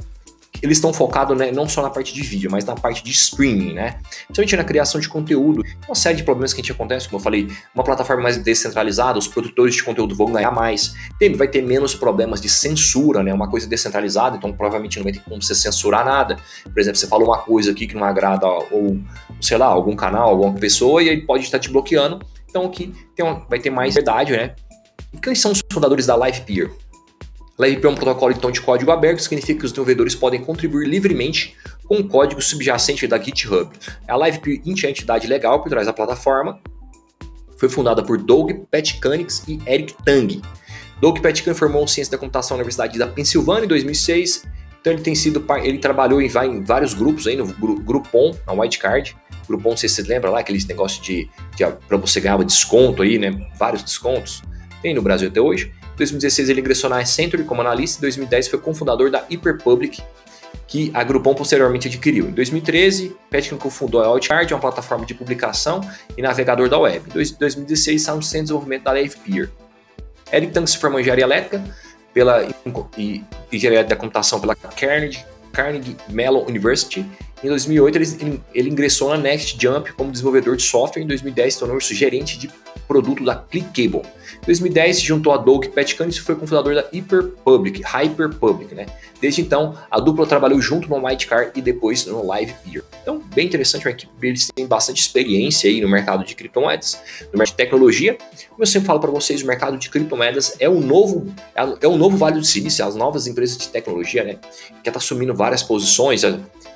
eles 0.61 0.77
estão 0.77 0.91
focados 0.91 1.37
né, 1.37 1.51
não 1.51 1.67
só 1.67 1.81
na 1.81 1.89
parte 1.89 2.13
de 2.13 2.21
vídeo, 2.21 2.49
mas 2.51 2.65
na 2.65 2.75
parte 2.75 3.03
de 3.03 3.11
streaming, 3.11 3.73
né? 3.73 3.99
Principalmente 4.25 4.55
na 4.55 4.63
criação 4.63 4.99
de 4.99 5.07
conteúdo. 5.07 5.63
Uma 5.87 5.95
série 5.95 6.17
de 6.17 6.23
problemas 6.23 6.53
que 6.53 6.61
a 6.61 6.63
gente 6.63 6.71
acontece, 6.71 7.07
como 7.07 7.19
eu 7.19 7.23
falei, 7.23 7.47
uma 7.73 7.83
plataforma 7.83 8.23
mais 8.23 8.37
descentralizada, 8.37 9.19
os 9.19 9.27
produtores 9.27 9.75
de 9.75 9.83
conteúdo 9.83 10.15
vão 10.15 10.31
ganhar 10.31 10.51
mais, 10.51 10.95
tem, 11.19 11.33
vai 11.35 11.47
ter 11.47 11.61
menos 11.61 11.93
problemas 11.93 12.41
de 12.41 12.49
censura, 12.49 13.21
né? 13.21 13.33
Uma 13.33 13.49
coisa 13.49 13.67
descentralizada, 13.67 14.37
então 14.37 14.51
provavelmente 14.51 14.97
não 14.97 15.03
vai 15.03 15.13
ter 15.13 15.19
como 15.19 15.41
você 15.41 15.53
censurar 15.53 16.03
nada. 16.03 16.37
Por 16.63 16.79
exemplo, 16.79 16.97
você 16.97 17.07
falou 17.07 17.27
uma 17.27 17.39
coisa 17.39 17.71
aqui 17.71 17.87
que 17.87 17.95
não 17.95 18.03
agrada, 18.03 18.47
ou 18.47 18.99
sei 19.41 19.57
lá, 19.57 19.67
algum 19.67 19.95
canal, 19.95 20.29
alguma 20.29 20.53
pessoa, 20.53 21.03
e 21.03 21.09
aí 21.09 21.21
pode 21.21 21.43
estar 21.43 21.59
te 21.59 21.69
bloqueando. 21.69 22.19
Então 22.49 22.65
aqui 22.65 22.93
tem 23.15 23.25
uma, 23.25 23.45
vai 23.47 23.59
ter 23.59 23.69
mais 23.69 23.93
verdade, 23.93 24.31
né? 24.31 24.55
E 25.13 25.17
quem 25.17 25.35
são 25.35 25.51
os 25.51 25.61
fundadores 25.71 26.05
da 26.05 26.17
LivePeer? 26.17 26.71
LiveP 27.59 27.85
é 27.85 27.89
um 27.89 27.95
protocolo 27.95 28.33
então 28.33 28.51
de 28.51 28.61
código 28.61 28.91
aberto, 28.91 29.19
significa 29.19 29.59
que 29.59 29.65
os 29.65 29.71
desenvolvedores 29.71 30.13
podem 30.13 30.39
contribuir 30.39 30.87
livremente 30.87 31.55
com 31.85 31.95
o 31.95 32.07
código 32.07 32.39
subjacente 32.39 33.07
da 33.07 33.17
GitHub. 33.17 33.69
A 34.07 34.15
LiveP 34.15 34.61
é 34.83 34.87
a 34.87 34.89
entidade 34.91 35.25
legal 35.25 35.61
por 35.63 35.69
trás 35.69 35.87
da 35.87 35.93
plataforma. 35.93 36.59
Foi 37.57 37.67
fundada 37.67 38.03
por 38.03 38.19
Doug 38.19 38.51
Petkanix 38.69 39.43
e 39.47 39.59
Eric 39.65 39.95
Tang. 40.05 40.39
Doug 41.01 41.19
Petkanix 41.19 41.57
formou 41.57 41.87
ciência 41.87 42.11
da 42.11 42.17
computação 42.19 42.57
na 42.57 42.61
Universidade 42.61 42.99
da 42.99 43.07
Pensilvânia 43.07 43.65
em 43.65 43.67
2006. 43.67 44.43
Então 44.79 44.93
ele 44.93 45.01
tem 45.01 45.15
sido 45.15 45.43
ele 45.63 45.79
trabalhou 45.79 46.21
em, 46.21 46.27
em 46.27 46.63
vários 46.63 46.93
grupos 46.93 47.25
aí 47.25 47.35
no 47.35 47.47
Groupon, 47.47 48.35
na 48.45 48.53
Whitecard. 48.53 49.17
Groupon, 49.47 49.71
não 49.71 49.77
sei 49.77 49.89
se 49.89 49.95
você 49.95 50.03
lembra 50.03 50.29
lá, 50.29 50.39
aqueles 50.41 50.65
negócio 50.67 51.01
de, 51.01 51.27
de 51.55 51.65
para 51.87 51.97
você 51.97 52.19
ganhar 52.19 52.37
desconto 52.43 53.01
aí, 53.01 53.17
né? 53.17 53.31
Vários 53.57 53.81
descontos. 53.81 54.43
Tem 54.81 54.93
no 54.93 55.01
Brasil 55.01 55.29
até 55.29 55.41
hoje. 55.41 55.73
2016 55.97 56.49
ele 56.49 56.61
ingressou 56.61 56.89
na 56.89 56.99
Accenture 56.99 57.43
como 57.43 57.61
analista 57.61 57.97
e 57.97 57.99
em 57.99 58.01
2010 58.01 58.47
foi 58.47 58.59
cofundador 58.59 59.09
da 59.09 59.25
Hyperpublic, 59.29 60.01
que 60.67 60.91
a 60.93 61.03
Groupon 61.03 61.33
posteriormente 61.33 61.87
adquiriu. 61.87 62.27
Em 62.27 62.31
2013, 62.31 63.15
Petkin 63.29 63.57
cofundou 63.57 64.01
a 64.01 64.07
Outcard, 64.07 64.53
uma 64.53 64.59
plataforma 64.59 65.05
de 65.05 65.13
publicação 65.13 65.81
e 66.15 66.21
navegador 66.21 66.69
da 66.69 66.77
web. 66.77 67.03
Em 67.09 67.13
2016, 67.13 68.01
está 68.01 68.13
no 68.13 68.21
Centro 68.21 68.37
de 68.37 68.43
Desenvolvimento 68.43 68.83
da 68.83 68.93
LifePeer. 68.93 69.49
Eric 70.31 70.51
Tang 70.51 70.69
se 70.69 70.77
formou 70.77 70.99
em 70.99 71.01
engenharia 71.01 71.25
elétrica 71.25 71.63
pela, 72.13 72.47
e 72.97 73.23
engenharia 73.51 73.83
da 73.83 73.95
computação 73.95 74.39
pela 74.39 74.55
Carnegie, 74.55 75.25
Carnegie 75.53 75.95
Mellon 76.09 76.45
University. 76.47 77.05
Em 77.43 77.49
2008, 77.49 77.95
ele, 77.95 78.41
ele 78.53 78.69
ingressou 78.69 79.09
na 79.09 79.17
Next 79.17 79.57
Jump 79.61 79.93
como 79.93 80.11
desenvolvedor 80.11 80.55
de 80.55 80.63
software. 80.63 81.03
Em 81.03 81.07
2010, 81.07 81.55
tornou-se 81.57 81.93
gerente 81.93 82.37
de 82.39 82.49
produto 82.87 83.23
da 83.23 83.35
ClickCable. 83.35 84.01
Em 84.41 84.45
2010, 84.45 84.97
se 84.97 85.03
juntou 85.03 85.33
a 85.33 85.37
Doug 85.37 85.65
Petcanis 85.65 86.15
e 86.15 86.21
foi 86.21 86.35
cofundador 86.35 86.73
da 86.73 86.85
Hyperpublic, 86.91 87.81
Hyperpublic, 87.83 88.73
né? 88.73 88.85
Desde 89.19 89.41
então, 89.41 89.75
a 89.89 89.99
dupla 89.99 90.25
trabalhou 90.25 90.61
junto 90.61 90.89
no 90.89 91.05
Whitecar 91.05 91.51
e 91.55 91.61
depois 91.61 92.05
no 92.05 92.21
LivePeer. 92.21 92.83
Então, 93.01 93.21
bem 93.33 93.45
interessante, 93.45 93.85
uma 93.85 93.91
equipe 93.91 94.11
eles 94.21 94.49
têm 94.53 94.65
bastante 94.65 95.01
experiência 95.01 95.69
aí 95.69 95.81
no 95.81 95.89
mercado 95.89 96.23
de 96.23 96.35
criptomoedas, 96.35 96.99
no 97.31 97.37
mercado 97.37 97.47
de 97.47 97.53
tecnologia. 97.55 98.17
Como 98.49 98.61
eu 98.61 98.67
sempre 98.67 98.87
falo 98.87 98.99
para 98.99 99.11
vocês, 99.11 99.41
o 99.41 99.47
mercado 99.47 99.77
de 99.77 99.89
criptomoedas 99.89 100.55
é 100.59 100.69
um 100.69 100.79
novo 100.79 101.27
é 101.81 101.87
um 101.87 101.97
novo 101.97 102.17
Vale 102.17 102.39
do 102.39 102.45
Silício, 102.45 102.85
as 102.85 102.95
novas 102.95 103.27
empresas 103.27 103.57
de 103.57 103.69
tecnologia, 103.69 104.23
né? 104.23 104.37
Que 104.83 104.89
está 104.89 104.99
assumindo 104.99 105.33
várias 105.33 105.63
posições. 105.63 106.23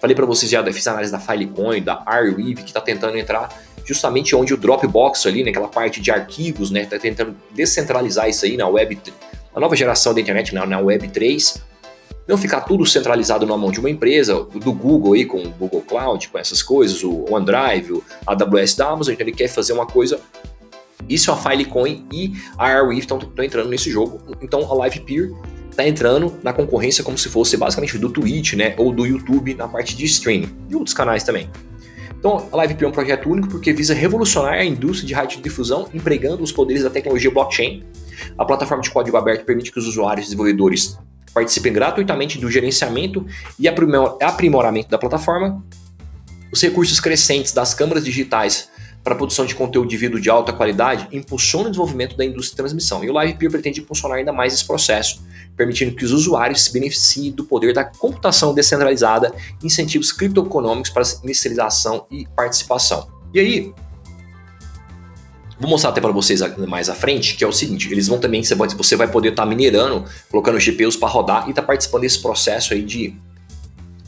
Eu 0.02 0.10
falei 0.10 0.16
para 0.16 0.26
vocês 0.26 0.52
já, 0.52 0.66
fiz 0.74 0.88
análise 0.88 1.12
da 1.12 1.20
Filecoin, 1.20 1.84
da 1.84 2.02
Arweave, 2.08 2.56
que 2.56 2.70
está 2.70 2.82
tentando 2.82 3.16
entrar 3.20 3.50
justamente 3.86 4.36
onde 4.36 4.52
o 4.52 4.58
Dropbox 4.58 5.28
ali, 5.28 5.44
naquela 5.44 5.68
né, 5.68 5.72
parte 5.72 6.02
de 6.02 6.10
arquivos, 6.10 6.72
né, 6.72 6.86
tá 6.86 6.98
tentando 6.98 7.36
descentralizar 7.52 8.28
isso 8.28 8.46
aí 8.46 8.58
na 8.58 8.68
web, 8.68 9.00
a 9.54 9.60
nova 9.60 9.76
geração 9.76 10.12
da 10.12 10.20
internet, 10.20 10.56
na, 10.56 10.66
na 10.66 10.80
web 10.80 11.08
3, 11.08 11.62
não 12.28 12.36
ficar 12.36 12.62
tudo 12.62 12.84
centralizado 12.84 13.46
na 13.46 13.56
mão 13.56 13.70
de 13.70 13.80
uma 13.80 13.92
empresa, 13.92 14.44
do 14.44 14.74
Google 14.74 15.14
aí 15.14 15.24
com 15.24 15.38
o 15.44 15.50
Google 15.52 15.82
Cloud, 15.82 16.30
com 16.30 16.40
essas 16.40 16.64
coisas, 16.64 17.04
o 17.04 17.26
OneDrive, 17.32 17.94
o 17.94 18.04
AWS 18.26 18.74
da 18.74 18.88
Amazon, 18.88 19.14
então 19.14 19.28
ele 19.28 19.36
quer 19.36 19.50
fazer 19.50 19.74
uma 19.74 19.86
coisa 19.86 20.20
isso 21.08 21.32
a 21.32 21.38
Filecoin 21.38 22.08
e 22.12 22.34
a 22.58 22.70
Airwave 22.70 23.00
estão 23.00 23.20
entrando 23.40 23.70
nesse 23.70 23.92
jogo. 23.92 24.22
Então 24.42 24.62
a 24.72 24.86
LivePeer 24.86 25.32
está 25.72 25.88
entrando 25.88 26.38
na 26.44 26.54
concorrência 26.54 27.04
como 27.04 27.18
se 27.18 27.30
fosse 27.30 27.58
basicamente 27.58 27.98
do 27.98 28.10
Twitch, 28.10 28.54
né, 28.54 28.76
ou 28.78 28.92
do 28.92 29.06
YouTube 29.06 29.56
na 29.56 29.68
parte 29.68 29.96
de 29.96 30.06
streaming 30.06 30.50
e 30.70 30.76
outros 30.76 30.94
canais 30.94 31.24
também. 31.24 31.50
Então, 32.22 32.48
a 32.54 32.62
LiveP 32.62 32.84
é 32.84 32.88
um 32.88 32.92
projeto 32.92 33.28
único 33.28 33.48
porque 33.48 33.74
visa 33.74 33.96
revolucionar 33.96 34.54
a 34.54 34.64
indústria 34.64 35.08
de 35.08 35.14
radiodifusão 35.14 35.90
empregando 35.92 36.44
os 36.44 36.52
poderes 36.52 36.84
da 36.84 36.90
tecnologia 36.90 37.32
blockchain. 37.32 37.84
A 38.38 38.46
plataforma 38.46 38.84
de 38.84 38.92
código 38.92 39.18
aberto 39.18 39.44
permite 39.44 39.72
que 39.72 39.80
os 39.80 39.88
usuários 39.88 40.28
e 40.28 40.30
desenvolvedores 40.30 41.00
participem 41.34 41.74
gratuitamente 41.74 42.38
do 42.38 42.52
gerenciamento 42.52 43.26
e 43.58 43.68
aprimoramento 43.68 44.90
da 44.90 45.00
plataforma. 45.00 45.64
Os 46.52 46.62
recursos 46.62 47.00
crescentes 47.00 47.54
das 47.54 47.74
câmaras 47.74 48.04
digitais 48.04 48.70
para 49.04 49.14
a 49.14 49.18
produção 49.18 49.46
de 49.46 49.56
conteúdo 49.56 49.90
de 49.90 49.98
vídeo 49.98 50.20
de 50.20 50.30
alta 50.30 50.54
qualidade 50.54 51.08
impulsiona 51.12 51.66
o 51.66 51.72
desenvolvimento 51.72 52.16
da 52.16 52.24
indústria 52.24 52.52
de 52.52 52.58
transmissão. 52.58 53.04
E 53.04 53.10
o 53.10 53.20
LivePeer 53.20 53.52
pretende 53.52 53.82
impulsionar 53.82 54.18
ainda 54.18 54.32
mais 54.32 54.54
esse 54.54 54.66
processo, 54.66 55.22
permitindo 55.56 55.96
que 55.96 56.06
os 56.06 56.12
usuários 56.12 56.64
se 56.64 56.74
beneficiem 56.74 57.32
do 57.32 57.44
poder 57.44 57.74
da 57.74 57.84
computação 57.84 58.54
descentralizada 58.54 59.34
incentivos 59.64 60.12
criptoeconômicos 60.12 60.92
para 60.92 61.04
inicialização 61.24 62.06
e 62.12 62.28
participação. 62.36 63.08
E 63.34 63.40
aí, 63.40 63.74
Vou 65.60 65.70
mostrar 65.70 65.92
até 65.92 66.02
para 66.02 66.12
vocês 66.12 66.42
mais 66.68 66.90
à 66.90 66.96
frente, 66.96 67.36
que 67.36 67.44
é 67.44 67.48
o 67.48 67.52
seguinte, 67.52 67.88
eles 67.92 68.08
vão 68.08 68.20
também, 68.20 68.42
você 68.44 68.96
vai 68.96 69.08
poder 69.08 69.30
estar 69.30 69.44
tá 69.44 69.48
minerando, 69.48 70.06
colocando 70.28 70.60
GPUs 70.60 70.96
para 70.96 71.08
rodar 71.08 71.46
e 71.46 71.52
estar 71.52 71.62
tá 71.62 71.68
participando 71.68 72.02
desse 72.02 72.20
processo 72.20 72.74
aí 72.74 72.82
de, 72.82 73.16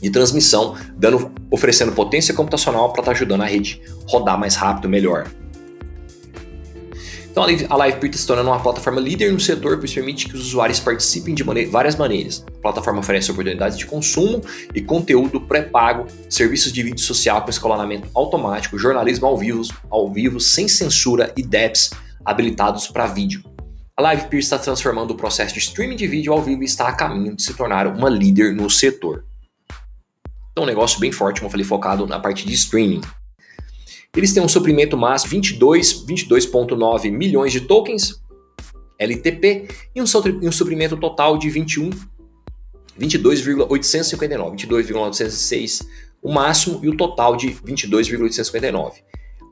de 0.04 0.10
transmissão, 0.10 0.76
dando, 0.96 1.32
oferecendo 1.50 1.92
potência 1.92 2.34
computacional 2.34 2.92
para 2.92 3.00
estar 3.00 3.12
tá 3.12 3.16
ajudando 3.16 3.42
a 3.42 3.46
rede 3.46 3.80
rodar 4.06 4.38
mais 4.38 4.54
rápido, 4.54 4.88
melhor. 4.88 5.26
Então 7.30 7.42
a 7.42 7.46
LivePeer 7.48 8.10
está 8.10 8.18
se 8.18 8.26
tornando 8.28 8.50
uma 8.50 8.60
plataforma 8.60 9.00
líder 9.00 9.32
no 9.32 9.40
setor, 9.40 9.78
pois 9.78 9.92
permite 9.92 10.28
que 10.28 10.36
os 10.36 10.42
usuários 10.42 10.78
participem 10.78 11.34
de 11.34 11.42
maneira, 11.42 11.68
várias 11.68 11.96
maneiras. 11.96 12.44
A 12.46 12.60
plataforma 12.60 13.00
oferece 13.00 13.30
oportunidades 13.32 13.76
de 13.76 13.86
consumo 13.86 14.40
e 14.72 14.80
conteúdo 14.80 15.40
pré-pago, 15.40 16.06
serviços 16.28 16.70
de 16.70 16.82
vídeo 16.82 17.00
social 17.00 17.42
com 17.42 17.50
escalonamento 17.50 18.08
automático, 18.14 18.78
jornalismo 18.78 19.26
ao 19.26 19.36
vivo, 19.36 19.62
ao 19.90 20.12
vivo 20.12 20.38
sem 20.38 20.68
censura 20.68 21.32
e 21.36 21.42
DEPs 21.42 21.90
habilitados 22.24 22.86
para 22.86 23.06
vídeo. 23.06 23.42
A 23.96 24.12
LivePeer 24.12 24.40
está 24.40 24.58
transformando 24.58 25.12
o 25.12 25.16
processo 25.16 25.54
de 25.54 25.60
streaming 25.60 25.96
de 25.96 26.06
vídeo 26.06 26.32
ao 26.32 26.42
vivo 26.42 26.62
e 26.62 26.66
está 26.66 26.86
a 26.88 26.92
caminho 26.92 27.34
de 27.34 27.42
se 27.42 27.54
tornar 27.54 27.88
uma 27.88 28.08
líder 28.10 28.54
no 28.54 28.70
setor. 28.70 29.24
Então, 30.54 30.62
um 30.62 30.68
negócio 30.68 31.00
bem 31.00 31.10
forte, 31.10 31.40
como 31.40 31.48
eu 31.48 31.50
falei, 31.50 31.66
focado 31.66 32.06
na 32.06 32.20
parte 32.20 32.46
de 32.46 32.54
streaming. 32.54 33.00
Eles 34.16 34.32
têm 34.32 34.40
um 34.40 34.48
suprimento 34.48 34.96
máximo 34.96 35.32
22, 35.32 36.06
22.9 36.06 37.10
milhões 37.10 37.50
de 37.50 37.62
tokens 37.62 38.22
LTP 38.96 39.66
e 39.92 40.00
um, 40.00 40.04
um 40.44 40.52
suprimento 40.52 40.96
total 40.96 41.36
de 41.36 41.50
21 41.50 41.90
22,859, 42.96 44.50
22,906 44.52 45.80
o 46.22 46.32
máximo 46.32 46.78
e 46.84 46.88
o 46.88 46.96
total 46.96 47.36
de 47.36 47.48
22,859. 47.48 49.02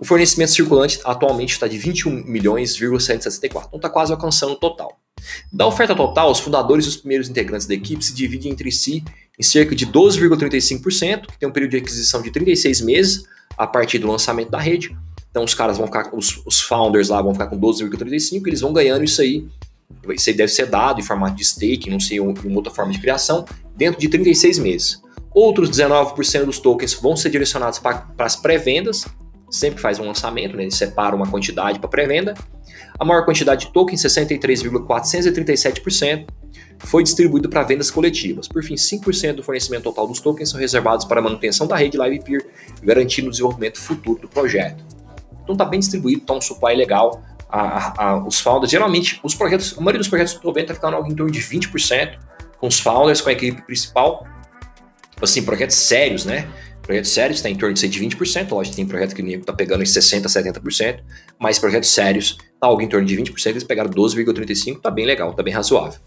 O 0.00 0.04
fornecimento 0.04 0.52
circulante 0.52 1.00
atualmente 1.04 1.52
está 1.52 1.66
de 1.66 1.76
21 1.76 2.24
milhões,164, 2.24 3.68
então 3.68 3.78
está 3.78 3.90
quase 3.90 4.12
alcançando 4.12 4.52
o 4.52 4.56
total. 4.56 5.01
Da 5.52 5.66
oferta 5.66 5.94
total, 5.94 6.30
os 6.30 6.40
fundadores 6.40 6.84
e 6.86 6.88
os 6.88 6.96
primeiros 6.96 7.28
integrantes 7.28 7.66
da 7.66 7.74
equipe 7.74 8.04
se 8.04 8.14
dividem 8.14 8.52
entre 8.52 8.70
si 8.70 9.04
em 9.38 9.42
cerca 9.42 9.74
de 9.74 9.86
12,35%, 9.86 11.26
que 11.26 11.38
tem 11.38 11.48
um 11.48 11.52
período 11.52 11.72
de 11.72 11.78
aquisição 11.78 12.22
de 12.22 12.30
36 12.30 12.80
meses, 12.82 13.24
a 13.56 13.66
partir 13.66 13.98
do 13.98 14.06
lançamento 14.06 14.50
da 14.50 14.58
rede. 14.58 14.96
Então 15.30 15.44
os 15.44 15.54
caras 15.54 15.78
vão 15.78 15.86
ficar, 15.86 16.10
os, 16.14 16.42
os 16.44 16.60
founders 16.60 17.08
lá 17.08 17.22
vão 17.22 17.32
ficar 17.32 17.46
com 17.46 17.58
12,35, 17.58 18.46
eles 18.46 18.60
vão 18.60 18.72
ganhando 18.72 19.04
isso 19.04 19.20
aí. 19.20 19.46
Isso 20.10 20.30
aí 20.30 20.36
deve 20.36 20.52
ser 20.52 20.66
dado 20.66 21.00
em 21.00 21.02
formato 21.02 21.36
de 21.36 21.44
stake, 21.44 21.90
não 21.90 22.00
sei, 22.00 22.18
em 22.18 22.54
outra 22.54 22.72
forma 22.72 22.92
de 22.92 22.98
criação, 22.98 23.44
dentro 23.76 24.00
de 24.00 24.08
36 24.08 24.58
meses. 24.58 25.02
Outros 25.34 25.70
19% 25.70 26.44
dos 26.44 26.58
tokens 26.58 26.92
vão 26.94 27.16
ser 27.16 27.30
direcionados 27.30 27.78
para 27.78 28.06
as 28.18 28.36
pré-vendas, 28.36 29.06
sempre 29.52 29.80
faz 29.80 29.98
um 29.98 30.06
lançamento, 30.06 30.56
né? 30.56 30.62
ele 30.62 30.70
separa 30.70 31.14
uma 31.14 31.26
quantidade 31.26 31.78
para 31.78 31.88
pré-venda. 31.88 32.32
A 32.98 33.04
maior 33.04 33.26
quantidade 33.26 33.66
de 33.66 33.72
tokens, 33.72 34.00
63,437%, 34.02 36.26
foi 36.78 37.02
distribuído 37.02 37.50
para 37.50 37.62
vendas 37.62 37.90
coletivas. 37.90 38.48
Por 38.48 38.62
fim, 38.62 38.74
5% 38.74 39.34
do 39.34 39.42
fornecimento 39.42 39.82
total 39.84 40.06
dos 40.06 40.20
tokens 40.20 40.48
são 40.48 40.58
reservados 40.58 41.04
para 41.04 41.20
a 41.20 41.22
manutenção 41.22 41.66
da 41.66 41.76
rede 41.76 41.98
LivePeer, 41.98 42.48
garantindo 42.82 43.28
o 43.28 43.30
desenvolvimento 43.30 43.78
futuro 43.78 44.22
do 44.22 44.28
projeto. 44.28 44.82
Então 45.42 45.54
está 45.54 45.66
bem 45.66 45.80
distribuído, 45.80 46.22
está 46.22 46.32
um 46.34 46.40
supply 46.40 46.74
legal. 46.74 47.22
A, 47.48 48.02
a, 48.02 48.16
os 48.26 48.40
founders, 48.40 48.70
geralmente, 48.70 49.20
os 49.22 49.34
projetos, 49.34 49.74
a 49.76 49.80
maioria 49.80 49.98
dos 49.98 50.08
projetos 50.08 50.32
estou 50.32 50.52
vendo 50.52 50.64
está 50.64 50.74
ficando 50.74 50.96
algo 50.96 51.08
em 51.10 51.14
torno 51.14 51.30
de 51.30 51.40
20%, 51.40 52.18
com 52.58 52.66
os 52.66 52.80
founders, 52.80 53.20
com 53.20 53.28
a 53.28 53.32
equipe 53.32 53.60
principal. 53.62 54.26
Assim, 55.20 55.44
projetos 55.44 55.76
sérios, 55.76 56.24
né? 56.24 56.48
Projetos 56.82 57.10
sérios 57.10 57.38
está 57.38 57.48
em 57.48 57.54
torno 57.54 57.74
de 57.74 57.88
20%, 57.88 58.50
lógico, 58.50 58.74
tem 58.74 58.84
projeto 58.84 59.14
que 59.14 59.22
está 59.22 59.52
pegando 59.52 59.82
em 59.82 59.86
60%, 59.86 60.24
70%, 60.24 61.00
mas 61.38 61.58
projetos 61.58 61.90
sérios 61.90 62.36
está 62.54 62.66
algo 62.66 62.82
em 62.82 62.88
torno 62.88 63.06
de 63.06 63.16
20%, 63.16 63.46
eles 63.46 63.64
pegaram 63.64 63.88
12,35%, 63.90 64.76
está 64.76 64.90
bem 64.90 65.06
legal, 65.06 65.30
está 65.30 65.42
bem 65.42 65.54
razoável. 65.54 66.00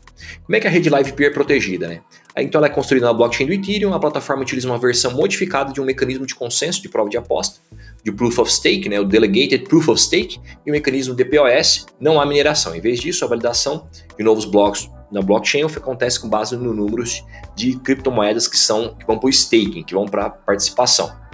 Como 0.46 0.56
é 0.56 0.60
que 0.60 0.68
a 0.68 0.70
rede 0.70 0.90
LivePeer 0.90 1.30
é 1.30 1.34
protegida? 1.34 1.88
Né? 1.88 2.02
Então 2.38 2.60
ela 2.60 2.68
é 2.68 2.70
construída 2.70 3.06
na 3.06 3.14
blockchain 3.14 3.48
do 3.48 3.54
Ethereum, 3.54 3.94
a 3.94 4.00
plataforma 4.00 4.44
utiliza 4.44 4.68
uma 4.68 4.78
versão 4.78 5.12
modificada 5.12 5.72
de 5.72 5.80
um 5.80 5.86
mecanismo 5.86 6.26
de 6.26 6.36
consenso 6.36 6.82
de 6.82 6.90
prova 6.90 7.10
de 7.10 7.18
aposta, 7.18 7.60
de 8.04 8.12
Proof 8.12 8.38
of 8.40 8.52
Stake, 8.52 8.90
né, 8.90 9.00
o 9.00 9.06
Delegated 9.06 9.64
Proof 9.64 9.90
of 9.90 10.02
Stake, 10.02 10.40
e 10.66 10.70
o 10.70 10.74
mecanismo 10.74 11.14
DPoS, 11.16 11.86
não 12.00 12.20
há 12.20 12.26
mineração. 12.26 12.76
Em 12.76 12.82
vez 12.82 13.00
disso, 13.00 13.24
a 13.24 13.28
validação 13.28 13.88
de 14.18 14.24
novos 14.24 14.46
blocos 14.46 14.90
na 15.12 15.22
blockchain 15.22 15.64
acontece 15.64 16.20
com 16.20 16.28
base 16.28 16.56
no 16.56 16.74
números 16.74 17.24
de 17.56 17.78
criptomoedas 17.80 18.48
que 18.48 18.58
são 18.58 18.96
que 18.96 19.06
vão 19.06 19.18
para 19.18 19.28
o 19.28 19.30
staking, 19.30 19.84
que 19.84 19.94
vão 19.94 20.06
para 20.06 20.30
participação. 20.30 21.26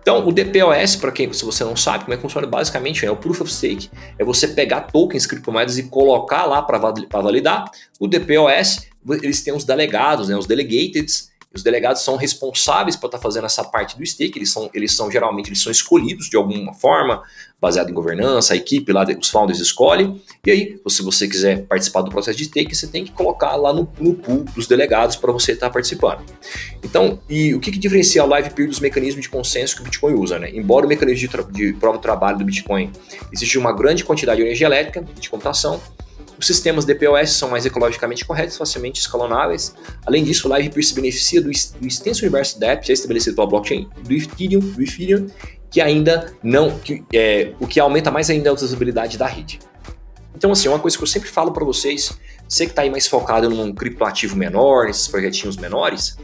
Então, 0.00 0.26
o 0.26 0.32
DPoS, 0.32 0.94
para 0.94 1.10
quem 1.10 1.32
se 1.32 1.44
você 1.44 1.64
não 1.64 1.74
sabe 1.74 2.04
como 2.04 2.14
é 2.14 2.16
que 2.16 2.22
funciona, 2.22 2.46
basicamente 2.46 3.04
é 3.04 3.10
o 3.10 3.16
Proof 3.16 3.40
of 3.40 3.52
Stake, 3.52 3.90
é 4.16 4.24
você 4.24 4.46
pegar 4.46 4.82
tokens, 4.82 5.26
criptomoedas 5.26 5.78
e 5.78 5.84
colocar 5.84 6.44
lá 6.44 6.62
para 6.62 6.78
validar. 7.20 7.68
O 7.98 8.06
DPoS, 8.06 8.86
eles 9.20 9.42
têm 9.42 9.52
os 9.52 9.64
delegados, 9.64 10.28
né, 10.28 10.36
os 10.36 10.46
delegateds, 10.46 11.32
os 11.56 11.62
delegados 11.62 12.02
são 12.02 12.16
responsáveis 12.16 12.94
por 12.96 13.06
estar 13.06 13.18
fazendo 13.18 13.46
essa 13.46 13.64
parte 13.64 13.96
do 13.96 14.04
stake, 14.04 14.38
eles 14.38 14.50
são, 14.50 14.70
eles 14.72 14.94
são 14.94 15.10
geralmente 15.10 15.48
eles 15.48 15.60
são 15.60 15.72
escolhidos 15.72 16.28
de 16.28 16.36
alguma 16.36 16.74
forma, 16.74 17.22
baseado 17.60 17.88
em 17.88 17.94
governança, 17.94 18.52
a 18.52 18.56
equipe 18.56 18.92
lá, 18.92 19.04
os 19.18 19.30
founders 19.30 19.58
escolhem, 19.58 20.20
e 20.46 20.50
aí, 20.50 20.80
se 20.86 21.02
você 21.02 21.26
quiser 21.26 21.64
participar 21.66 22.02
do 22.02 22.10
processo 22.10 22.36
de 22.36 22.44
stake, 22.44 22.74
você 22.74 22.86
tem 22.86 23.04
que 23.04 23.12
colocar 23.12 23.56
lá 23.56 23.72
no, 23.72 23.88
no 23.98 24.14
pool 24.14 24.44
dos 24.54 24.66
delegados 24.66 25.16
para 25.16 25.32
você 25.32 25.52
estar 25.52 25.70
participando. 25.70 26.20
Então, 26.84 27.18
e 27.28 27.54
o 27.54 27.60
que, 27.60 27.72
que 27.72 27.78
diferencia 27.78 28.22
o 28.22 28.28
Live 28.28 28.50
Peer 28.50 28.68
dos 28.68 28.78
mecanismos 28.78 29.22
de 29.22 29.28
consenso 29.30 29.74
que 29.74 29.80
o 29.80 29.84
Bitcoin 29.84 30.14
usa, 30.14 30.38
né? 30.38 30.50
Embora 30.52 30.84
o 30.84 30.88
mecanismo 30.88 31.28
de, 31.28 31.52
de 31.52 31.72
prova 31.78 31.96
do 31.96 32.02
trabalho 32.02 32.38
do 32.38 32.44
Bitcoin 32.44 32.92
existe 33.32 33.56
uma 33.58 33.72
grande 33.72 34.04
quantidade 34.04 34.36
de 34.36 34.46
energia 34.46 34.66
elétrica 34.66 35.02
de 35.18 35.30
computação, 35.30 35.80
os 36.38 36.46
sistemas 36.46 36.84
DPoS 36.84 37.30
são 37.30 37.50
mais 37.50 37.64
ecologicamente 37.64 38.24
corretos, 38.24 38.56
facilmente 38.56 39.00
escalonáveis. 39.00 39.74
Além 40.04 40.22
disso, 40.22 40.48
o 40.48 40.54
LivePeer 40.54 40.86
se 40.86 40.94
beneficia 40.94 41.40
do, 41.40 41.48
do 41.48 41.86
extenso 41.86 42.22
universo 42.22 42.58
de 42.58 42.66
apps 42.66 42.86
já 42.86 42.92
estabelecido 42.92 43.36
pela 43.36 43.48
blockchain 43.48 43.88
do 44.02 44.12
Ethereum, 44.12 44.60
do 44.60 44.82
Ethereum 44.82 45.26
que 45.70 45.80
ainda 45.80 46.32
não, 46.42 46.78
que, 46.78 47.04
é, 47.12 47.52
o 47.60 47.66
que 47.66 47.80
aumenta 47.80 48.10
mais 48.10 48.30
ainda 48.30 48.50
a 48.50 48.52
usabilidade 48.52 49.18
da 49.18 49.26
rede. 49.26 49.58
Então, 50.34 50.52
assim, 50.52 50.68
uma 50.68 50.78
coisa 50.78 50.96
que 50.96 51.02
eu 51.02 51.06
sempre 51.06 51.28
falo 51.28 51.52
para 51.52 51.64
vocês, 51.64 52.16
você 52.48 52.66
que 52.66 52.72
está 52.72 52.82
aí 52.82 52.90
mais 52.90 53.06
focado 53.06 53.48
num 53.50 53.74
criptoativo 53.74 54.36
menor, 54.36 54.86
nesses 54.86 55.08
projetinhos 55.08 55.56
menores, 55.56 56.16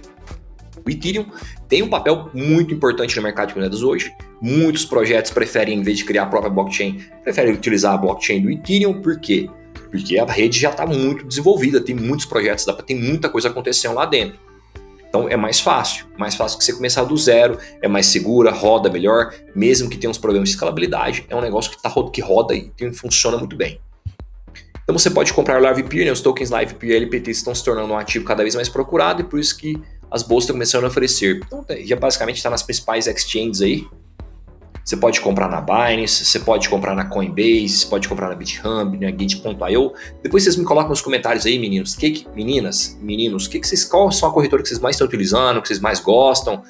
o 0.85 0.91
Ethereum 0.91 1.27
tem 1.69 1.83
um 1.83 1.89
papel 1.89 2.31
muito 2.35 2.75
importante 2.75 3.17
no 3.17 3.23
mercado 3.23 3.49
de 3.49 3.59
moedas 3.59 3.83
hoje. 3.83 4.13
Muitos 4.41 4.85
projetos 4.85 5.31
preferem, 5.31 5.79
em 5.79 5.83
vez 5.83 5.99
de 5.99 6.05
criar 6.05 6.25
a 6.25 6.27
própria 6.27 6.51
blockchain, 6.51 7.05
preferem 7.23 7.55
utilizar 7.55 7.95
a 7.95 7.97
blockchain 7.97 8.43
do 8.43 8.51
Ethereum, 8.51 9.01
por 9.01 9.19
quê? 9.19 9.49
Porque 9.49 9.62
a 10.21 10.33
rede 10.33 10.59
já 10.59 10.71
está 10.71 10.87
muito 10.87 11.27
desenvolvida, 11.27 11.81
tem 11.81 11.95
muitos 11.95 12.27
projetos, 12.27 12.65
dá 12.65 12.73
tem 12.75 12.97
muita 12.97 13.29
coisa 13.29 13.49
acontecendo 13.49 13.95
lá 13.95 14.07
dentro. 14.07 14.39
Então 15.09 15.29
é 15.29 15.37
mais 15.37 15.61
fácil, 15.61 16.07
mais 16.17 16.35
fácil 16.35 16.59
que 16.59 16.65
você 16.65 16.73
começar 16.73 17.05
do 17.05 17.15
zero, 17.17 17.59
é 17.83 17.89
mais 17.89 18.07
segura, 18.07 18.51
roda 18.51 18.89
melhor, 18.89 19.35
mesmo 19.55 19.91
que 19.91 19.99
tenha 19.99 20.11
uns 20.11 20.17
problemas 20.17 20.49
de 20.49 20.55
escalabilidade, 20.55 21.27
é 21.29 21.37
um 21.37 21.41
negócio 21.43 21.71
que, 21.71 21.83
tá, 21.83 21.93
que 22.11 22.23
roda 22.23 22.55
e 22.55 22.73
funciona 22.95 23.37
muito 23.37 23.55
bem. 23.55 23.79
Então 24.83 24.99
você 24.99 25.11
pode 25.11 25.33
comprar 25.33 25.61
LivePeer, 25.61 26.07
né? 26.07 26.13
os 26.13 26.21
tokens 26.21 26.51
LivePeer 26.51 26.93
e 26.93 26.97
LPT 26.97 27.31
estão 27.31 27.55
se 27.55 27.63
tornando 27.63 27.93
um 27.93 27.97
ativo 27.97 28.25
cada 28.25 28.43
vez 28.43 28.55
mais 28.55 28.69
procurado 28.69 29.21
e 29.21 29.25
por 29.25 29.39
isso 29.39 29.57
que 29.57 29.81
as 30.11 30.23
bolsas 30.23 30.45
estão 30.45 30.55
começando 30.55 30.85
a 30.85 30.89
oferecer. 30.89 31.41
Então 31.47 31.65
já 31.85 31.97
basicamente 31.97 32.37
está 32.37 32.51
nas 32.51 32.63
principais 32.63 33.07
exchanges 33.07 33.61
aí, 33.61 33.87
você 34.85 34.97
pode 34.97 35.21
comprar 35.21 35.49
na 35.49 35.61
Binance, 35.61 36.25
você 36.25 36.41
pode 36.41 36.69
comprar 36.69 36.95
na 36.95 37.05
Coinbase, 37.05 37.69
você 37.69 37.87
pode 37.87 38.09
comprar 38.09 38.29
na 38.29 38.35
BitHub, 38.35 38.99
na 38.99 39.11
Git.io. 39.11 39.93
Depois 40.23 40.43
vocês 40.43 40.57
me 40.57 40.65
colocam 40.65 40.91
nos 40.91 41.01
comentários 41.01 41.47
aí, 41.47 41.59
meninos, 41.59 41.95
que, 41.95 42.11
que 42.11 42.29
meninas, 42.35 42.99
meninos, 43.01 43.47
que, 43.47 43.61
que 43.61 43.67
vocês, 43.67 43.85
qual 43.85 44.11
são 44.11 44.29
a 44.29 44.33
corretora 44.33 44.63
que 44.63 44.69
vocês 44.69 44.81
mais 44.81 44.97
estão 44.97 45.07
utilizando, 45.07 45.63
que 45.63 45.69
vocês 45.69 45.81
mais 45.81 46.01
gostam. 46.01 46.63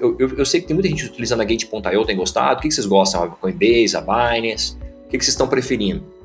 Eu, 0.00 0.16
eu, 0.18 0.38
eu 0.38 0.46
sei 0.46 0.60
que 0.60 0.68
tem 0.68 0.74
muita 0.74 0.88
gente 0.88 1.04
utilizando 1.06 1.40
a 1.40 1.44
Gate.io, 1.44 2.04
tem 2.04 2.16
gostado. 2.16 2.58
O 2.58 2.62
que, 2.62 2.68
que 2.68 2.74
vocês 2.74 2.86
gostam? 2.86 3.24
A 3.24 3.28
Coinbase, 3.28 3.96
a 3.96 4.00
Binance? 4.00 4.76
O 5.06 5.08
que, 5.08 5.18
que 5.18 5.24
vocês 5.24 5.34
estão 5.34 5.48
preferindo? 5.48 6.16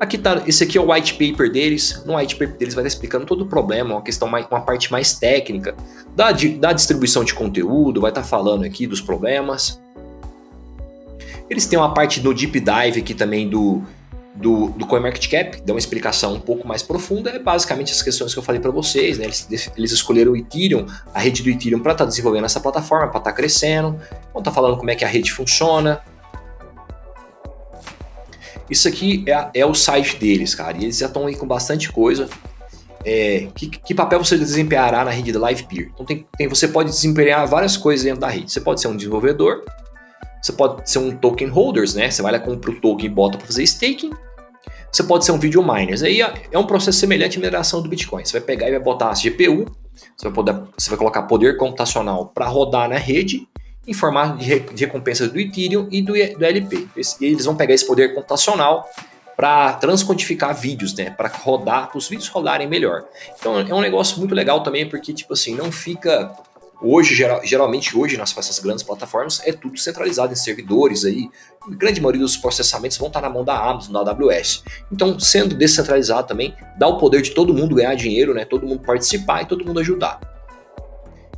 Aqui 0.00 0.16
tá, 0.16 0.42
esse 0.46 0.64
aqui 0.64 0.78
é 0.78 0.80
o 0.80 0.90
white 0.90 1.12
paper 1.12 1.52
deles. 1.52 2.02
No 2.06 2.16
white 2.16 2.34
paper 2.36 2.56
deles 2.56 2.72
vai 2.72 2.82
estar 2.82 2.94
explicando 2.96 3.26
todo 3.26 3.42
o 3.42 3.46
problema, 3.46 3.96
uma 3.96 4.02
questão 4.02 4.26
mais, 4.26 4.46
uma 4.50 4.62
parte 4.62 4.90
mais 4.90 5.12
técnica 5.12 5.74
da, 6.16 6.32
da 6.32 6.72
distribuição 6.72 7.22
de 7.22 7.34
conteúdo, 7.34 8.00
vai 8.00 8.10
estar 8.10 8.22
falando 8.22 8.64
aqui 8.64 8.86
dos 8.86 9.02
problemas. 9.02 9.78
Eles 11.50 11.66
têm 11.66 11.76
uma 11.76 11.92
parte 11.92 12.20
do 12.20 12.32
deep 12.32 12.60
dive 12.60 13.00
aqui 13.00 13.12
também 13.12 13.48
do, 13.48 13.82
do, 14.36 14.68
do 14.68 14.86
CoinMarketCap, 14.86 15.60
dá 15.62 15.72
uma 15.72 15.80
explicação 15.80 16.34
um 16.34 16.40
pouco 16.40 16.66
mais 16.66 16.80
profunda, 16.80 17.30
é 17.30 17.38
basicamente 17.40 17.92
as 17.92 18.00
questões 18.00 18.32
que 18.32 18.38
eu 18.38 18.42
falei 18.42 18.60
para 18.60 18.70
vocês, 18.70 19.18
né? 19.18 19.24
Eles, 19.24 19.70
eles 19.76 19.90
escolheram 19.90 20.32
o 20.32 20.36
Ethereum, 20.36 20.86
a 21.12 21.18
rede 21.18 21.42
do 21.42 21.50
Ethereum 21.50 21.80
para 21.80 21.92
estar 21.92 22.04
tá 22.04 22.08
desenvolvendo 22.08 22.44
essa 22.44 22.60
plataforma, 22.60 23.08
para 23.08 23.18
estar 23.18 23.30
tá 23.30 23.36
crescendo, 23.36 23.90
vão 24.32 24.38
estar 24.38 24.42
tá 24.44 24.52
falando 24.52 24.76
como 24.76 24.90
é 24.90 24.94
que 24.94 25.04
a 25.04 25.08
rede 25.08 25.32
funciona. 25.32 26.00
Isso 28.70 28.86
aqui 28.86 29.24
é, 29.26 29.60
é 29.60 29.66
o 29.66 29.74
site 29.74 30.16
deles, 30.16 30.54
cara, 30.54 30.78
e 30.78 30.84
eles 30.84 30.98
já 30.98 31.06
estão 31.06 31.26
aí 31.26 31.34
com 31.34 31.46
bastante 31.46 31.90
coisa. 31.90 32.28
É, 33.04 33.48
que, 33.54 33.66
que, 33.66 33.94
papel 33.94 34.22
você 34.22 34.36
desempenhará 34.38 35.04
na 35.04 35.10
rede 35.10 35.32
da 35.32 35.48
LivePeer? 35.48 35.90
Então 35.92 36.06
tem, 36.06 36.26
tem, 36.36 36.46
você 36.46 36.68
pode 36.68 36.90
desempenhar 36.90 37.44
várias 37.48 37.76
coisas 37.76 38.04
dentro 38.04 38.20
da 38.20 38.28
rede. 38.28 38.52
Você 38.52 38.60
pode 38.60 38.80
ser 38.80 38.88
um 38.88 38.96
desenvolvedor, 38.96 39.64
você 40.40 40.52
pode 40.52 40.90
ser 40.90 40.98
um 40.98 41.16
token 41.16 41.48
holders, 41.48 41.94
né? 41.94 42.10
Você 42.10 42.22
vai 42.22 42.32
lá, 42.32 42.38
compra 42.38 42.70
o 42.70 42.80
token 42.80 43.06
e 43.06 43.08
bota 43.08 43.36
para 43.36 43.46
fazer 43.46 43.62
staking. 43.62 44.10
Você 44.90 45.02
pode 45.04 45.24
ser 45.24 45.32
um 45.32 45.38
video 45.38 45.62
miner. 45.62 46.02
Aí 46.02 46.20
é 46.20 46.58
um 46.58 46.66
processo 46.66 46.98
semelhante 46.98 47.36
à 47.36 47.40
mineração 47.40 47.80
do 47.82 47.88
Bitcoin. 47.88 48.24
Você 48.24 48.32
vai 48.32 48.40
pegar 48.40 48.68
e 48.68 48.70
vai 48.72 48.80
botar 48.80 49.10
a 49.10 49.12
GPU, 49.12 49.66
você 50.16 50.24
vai, 50.24 50.32
poder, 50.32 50.60
você 50.76 50.90
vai 50.90 50.98
colocar 50.98 51.22
poder 51.22 51.56
computacional 51.56 52.26
para 52.26 52.46
rodar 52.46 52.88
na 52.88 52.96
rede 52.96 53.46
em 53.86 53.92
formato 53.92 54.38
de, 54.38 54.60
de 54.60 54.84
recompensa 54.84 55.28
do 55.28 55.38
Ethereum 55.38 55.88
e 55.90 56.02
do, 56.02 56.12
do 56.12 56.44
LP. 56.44 56.88
Eles 57.20 57.44
vão 57.44 57.56
pegar 57.56 57.74
esse 57.74 57.86
poder 57.86 58.14
computacional 58.14 58.88
para 59.36 59.72
transcodificar 59.74 60.54
vídeos, 60.54 60.94
né? 60.94 61.10
Para 61.10 61.28
rodar, 61.28 61.88
para 61.88 61.96
os 61.96 62.06
vídeos 62.08 62.28
rodarem 62.28 62.68
melhor. 62.68 63.04
Então 63.38 63.58
é 63.58 63.74
um 63.74 63.80
negócio 63.80 64.18
muito 64.18 64.34
legal 64.34 64.62
também, 64.62 64.86
porque, 64.86 65.14
tipo 65.14 65.32
assim, 65.32 65.54
não 65.54 65.72
fica. 65.72 66.30
Hoje, 66.82 67.14
geral, 67.14 67.40
geralmente 67.44 67.96
hoje, 67.96 68.16
nas 68.16 68.36
essas 68.36 68.58
grandes 68.58 68.82
plataformas, 68.82 69.40
é 69.44 69.52
tudo 69.52 69.78
centralizado 69.78 70.32
em 70.32 70.36
servidores 70.36 71.04
aí. 71.04 71.28
A 71.60 71.74
grande 71.74 72.00
maioria 72.00 72.22
dos 72.22 72.36
processamentos 72.36 72.96
vão 72.96 73.08
estar 73.08 73.20
na 73.20 73.28
mão 73.28 73.44
da 73.44 73.54
Amazon, 73.54 73.92
da 73.92 74.10
AWS. 74.10 74.64
Então, 74.90 75.18
sendo 75.18 75.54
descentralizado 75.54 76.26
também, 76.26 76.54
dá 76.78 76.88
o 76.88 76.96
poder 76.96 77.20
de 77.20 77.32
todo 77.32 77.52
mundo 77.52 77.74
ganhar 77.74 77.94
dinheiro, 77.94 78.32
né? 78.32 78.44
Todo 78.46 78.66
mundo 78.66 78.80
participar 78.80 79.42
e 79.42 79.46
todo 79.46 79.64
mundo 79.64 79.80
ajudar. 79.80 80.20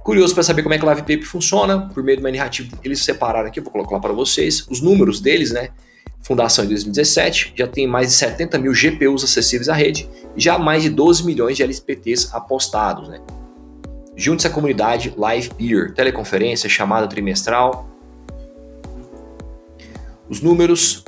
Curioso 0.04 0.34
para 0.34 0.42
saber 0.42 0.62
como 0.62 0.74
é 0.74 0.78
que 0.78 0.84
o 0.84 0.86
Live 0.86 1.02
Paper 1.02 1.26
funciona, 1.26 1.88
por 1.88 2.02
meio 2.02 2.20
do 2.20 2.28
narrativo, 2.28 2.76
eles 2.82 3.04
separaram 3.04 3.48
aqui, 3.48 3.60
vou 3.60 3.70
colocar 3.70 4.00
para 4.00 4.12
vocês, 4.12 4.66
os 4.68 4.80
números 4.80 5.20
deles, 5.20 5.52
né? 5.52 5.70
Fundação 6.22 6.64
em 6.64 6.68
2017, 6.68 7.54
já 7.56 7.66
tem 7.66 7.86
mais 7.86 8.08
de 8.08 8.14
70 8.14 8.58
mil 8.58 8.72
GPUs 8.72 9.24
acessíveis 9.24 9.68
à 9.68 9.74
rede 9.74 10.08
já 10.36 10.58
mais 10.58 10.82
de 10.82 10.90
12 10.90 11.24
milhões 11.24 11.56
de 11.56 11.62
LPTs 11.62 12.34
apostados. 12.34 13.08
Né? 13.08 13.20
Junte-se 14.22 14.46
à 14.46 14.50
comunidade 14.50 15.12
Live 15.18 15.50
Peer, 15.54 15.92
teleconferência, 15.94 16.68
chamada 16.68 17.08
trimestral. 17.08 17.88
Os 20.30 20.40
números 20.40 21.02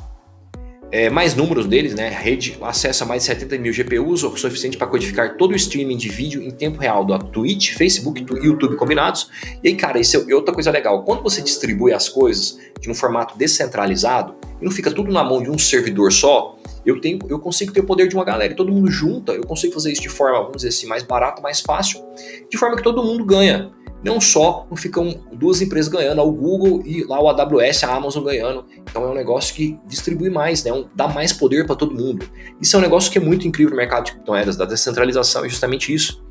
é, 0.91 1.09
mais 1.09 1.33
números 1.33 1.69
deles, 1.69 1.95
né? 1.95 2.09
A 2.09 2.19
rede 2.19 2.59
acessa 2.61 3.05
mais 3.05 3.23
de 3.23 3.29
70 3.29 3.57
mil 3.59 3.73
GPUs, 3.73 4.25
o 4.25 4.37
suficiente 4.37 4.77
para 4.77 4.89
codificar 4.89 5.37
todo 5.37 5.53
o 5.53 5.55
streaming 5.55 5.97
de 5.97 6.09
vídeo 6.09 6.43
em 6.43 6.51
tempo 6.51 6.81
real 6.81 7.05
da 7.05 7.17
Twitch, 7.17 7.75
Facebook 7.75 8.21
e 8.21 8.47
YouTube 8.47 8.75
combinados. 8.75 9.31
E 9.63 9.69
aí, 9.69 9.77
cara, 9.77 10.01
isso 10.01 10.27
é 10.29 10.35
outra 10.35 10.53
coisa 10.53 10.73
legal. 10.73 11.05
Quando 11.05 11.23
você 11.23 11.41
distribui 11.41 11.93
as 11.93 12.09
coisas 12.09 12.59
de 12.81 12.91
um 12.91 12.95
formato 12.97 13.39
descentralizado 13.39 14.35
e 14.61 14.65
não 14.65 14.73
fica 14.73 14.91
tudo 14.91 15.13
na 15.13 15.23
mão 15.23 15.41
de 15.41 15.51
um 15.51 15.59
servidor 15.59 16.13
só, 16.13 16.59
eu 16.85 17.01
tenho, 17.01 17.19
eu 17.29 17.39
consigo 17.39 17.73
ter 17.73 17.81
o 17.81 17.85
poder 17.85 18.09
de 18.09 18.15
uma 18.15 18.25
galera 18.25 18.53
e 18.53 18.57
todo 18.57 18.73
mundo 18.73 18.91
junta. 18.91 19.33
Eu 19.33 19.45
consigo 19.45 19.73
fazer 19.73 19.93
isso 19.93 20.03
de 20.03 20.09
forma, 20.09 20.39
vamos 20.39 20.57
dizer 20.57 20.69
assim, 20.69 20.87
mais 20.87 21.03
barata, 21.03 21.41
mais 21.41 21.61
fácil, 21.61 22.05
de 22.51 22.57
forma 22.57 22.77
que 22.77 22.83
todo 22.83 23.03
mundo 23.03 23.25
ganha 23.25 23.73
não 24.05 24.21
só 24.21 24.67
não 24.69 24.77
ficam 24.77 25.19
duas 25.33 25.63
empresas 25.63 25.91
ganhando, 25.91 26.21
o 26.21 26.31
Google 26.31 26.83
e 26.85 27.03
lá 27.05 27.21
o 27.21 27.29
AWS, 27.29 27.85
a 27.85 27.97
Amazon 27.97 28.23
ganhando. 28.23 28.67
Então 28.79 29.03
é 29.03 29.09
um 29.09 29.15
negócio 29.15 29.55
que 29.55 29.79
distribui 29.87 30.29
mais, 30.29 30.63
né? 30.63 30.73
Um, 30.73 30.85
dá 30.95 31.09
mais 31.09 31.33
poder 31.33 31.67
para 31.67 31.75
todo 31.75 31.95
mundo. 31.95 32.29
Isso 32.61 32.77
é 32.77 32.79
um 32.79 32.83
negócio 32.83 33.11
que 33.11 33.17
é 33.17 33.21
muito 33.21 33.49
incrível 33.49 33.71
no 33.71 33.77
mercado 33.77 34.05
de 34.05 34.13
criptomoedas, 34.13 34.57
da 34.57 34.67
descentralização, 34.67 35.47
é 35.47 35.49
justamente 35.49 35.93
isso. 35.93 36.23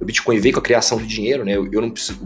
O 0.00 0.04
Bitcoin 0.04 0.38
veio 0.38 0.54
com 0.54 0.60
a 0.60 0.62
criação 0.62 0.98
de 0.98 1.06
dinheiro, 1.06 1.44
né? 1.44 1.56
Eu, 1.56 1.70
eu 1.72 1.80
não 1.80 1.90
preciso. 1.90 2.18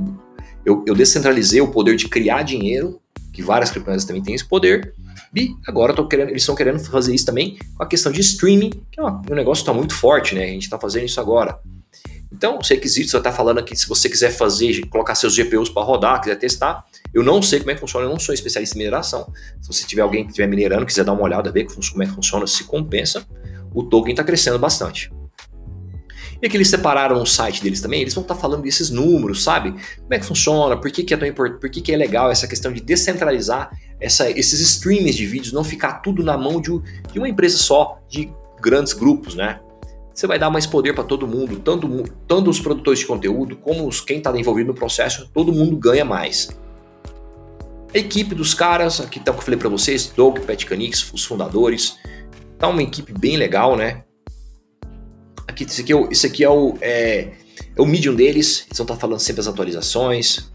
Eu, 0.64 0.85
eu, 0.87 0.95
descentralizei 0.95 1.61
o 1.61 1.69
poder 1.69 1.97
de 1.97 2.09
criar 2.09 2.43
dinheiro, 2.43 3.00
que 3.33 3.43
várias 3.43 3.71
criptomoedas 3.71 4.05
também 4.05 4.23
têm 4.23 4.35
esse 4.35 4.45
poder. 4.45 4.95
E 5.35 5.55
agora 5.67 5.95
querendo, 6.07 6.31
eles 6.31 6.43
estão 6.43 6.55
querendo 6.55 6.79
fazer 6.81 7.14
isso 7.14 7.25
também 7.25 7.57
com 7.76 7.83
a 7.83 7.87
questão 7.87 8.11
de 8.11 8.21
streaming, 8.21 8.71
que 8.90 8.99
é 8.99 9.02
uma, 9.02 9.23
um 9.31 9.35
negócio 9.35 9.64
que 9.64 9.71
está 9.71 9.73
muito 9.73 9.95
forte, 9.95 10.35
né? 10.35 10.45
A 10.45 10.49
gente 10.49 10.64
está 10.64 10.79
fazendo 10.79 11.05
isso 11.05 11.21
agora. 11.21 11.59
Então, 12.33 12.59
os 12.59 12.69
requisitos, 12.69 13.11
você 13.11 13.19
está 13.19 13.33
falando 13.33 13.59
aqui, 13.59 13.75
se 13.75 13.88
você 13.88 14.09
quiser 14.09 14.31
fazer, 14.31 14.87
colocar 14.87 15.14
seus 15.14 15.35
GPUs 15.35 15.69
para 15.69 15.83
rodar, 15.83 16.21
quiser 16.21 16.37
testar, 16.37 16.85
eu 17.12 17.23
não 17.23 17.43
sei 17.43 17.59
como 17.59 17.73
é 17.73 17.75
que 17.75 17.81
funciona, 17.81 18.07
eu 18.07 18.11
não 18.11 18.21
sou 18.21 18.35
especialista 18.35 18.76
em 18.76 18.79
mineração. 18.79 19.33
Se 19.61 19.67
você 19.67 19.85
tiver 19.87 20.02
alguém 20.02 20.25
que 20.25 20.31
estiver 20.31 20.47
minerando, 20.47 20.87
quiser 20.87 21.05
dar 21.05 21.12
uma 21.12 21.23
olhada, 21.23 21.50
ver 21.50 21.64
como 21.64 22.02
é 22.02 22.07
que 22.07 22.12
funciona, 22.12 22.47
se 22.47 22.64
compensa, 22.64 23.26
o 23.75 23.83
token 23.83 24.12
está 24.12 24.23
crescendo 24.23 24.59
bastante. 24.59 25.11
E 26.42 26.47
aqui 26.47 26.56
eles 26.56 26.68
separaram 26.68 27.20
o 27.20 27.26
site 27.26 27.62
deles 27.62 27.80
também, 27.80 28.00
eles 28.00 28.14
vão 28.14 28.23
estar 28.23 28.35
tá 28.35 28.40
falando 28.40 28.62
desses 28.62 28.88
números, 28.90 29.42
sabe? 29.42 29.73
Como 29.73 30.14
é 30.14 30.18
que 30.18 30.25
funciona, 30.25 30.76
por 30.76 30.90
que, 30.90 31.02
que 31.02 31.12
é 31.12 31.16
tão 31.16 31.28
importante, 31.28 31.61
por 31.61 31.70
que, 31.70 31.80
que 31.80 31.92
é 31.92 31.97
legal 31.97 32.30
essa 32.30 32.49
questão 32.49 32.73
de 32.73 32.80
descentralizar 32.80 33.70
essa, 34.00 34.30
esses 34.30 34.61
streams 34.61 35.14
de 35.14 35.26
vídeos, 35.26 35.52
não 35.52 35.62
ficar 35.62 36.00
tudo 36.00 36.23
na 36.23 36.38
mão 36.38 36.61
de, 36.61 36.70
de 37.12 37.18
uma 37.18 37.28
empresa 37.28 37.59
só, 37.59 38.00
de 38.09 38.32
grandes 38.61 38.92
grupos, 38.92 39.35
né? 39.35 39.61
você 40.20 40.26
vai 40.26 40.38
dar 40.38 40.50
mais 40.50 40.66
poder 40.66 40.94
para 40.94 41.05
todo 41.05 41.26
mundo, 41.26 41.59
tanto, 41.61 41.88
tanto 42.29 42.50
os 42.50 42.61
produtores 42.61 43.00
de 43.00 43.07
conteúdo 43.07 43.57
como 43.57 43.88
os, 43.88 44.00
quem 44.00 44.18
está 44.18 44.37
envolvido 44.38 44.68
no 44.68 44.74
processo, 44.74 45.31
todo 45.33 45.53
mundo 45.53 45.76
ganha 45.76 46.05
mais. 46.05 46.50
A 47.94 47.98
equipe 47.98 48.35
dos 48.35 48.53
caras, 48.53 49.00
aqui 49.00 49.18
tá 49.18 49.31
o 49.31 49.35
que 49.35 49.40
eu 49.40 49.44
falei 49.44 49.59
para 49.59 49.68
vocês, 49.68 50.12
Doug, 50.14 50.38
Pat 50.40 50.64
Canix, 50.64 51.11
os 51.12 51.24
fundadores, 51.24 51.96
tá 52.59 52.68
uma 52.68 52.83
equipe 52.83 53.12
bem 53.12 53.37
legal, 53.37 53.76
né? 53.76 54.05
Aqui, 55.51 55.65
esse 55.65 55.81
aqui 55.81 55.93
é 55.93 55.97
o, 55.97 56.09
esse 56.13 56.27
aqui 56.29 56.45
é 56.45 56.49
o, 56.49 56.77
é, 56.81 57.33
é 57.77 57.83
o 57.83 57.85
Medium 57.85 58.15
deles, 58.15 58.67
eles 58.67 58.79
vão 58.79 58.85
estar 58.85 58.95
tá 58.95 59.01
falando 59.01 59.19
sempre 59.19 59.41
as 59.41 59.49
atualizações. 59.49 60.49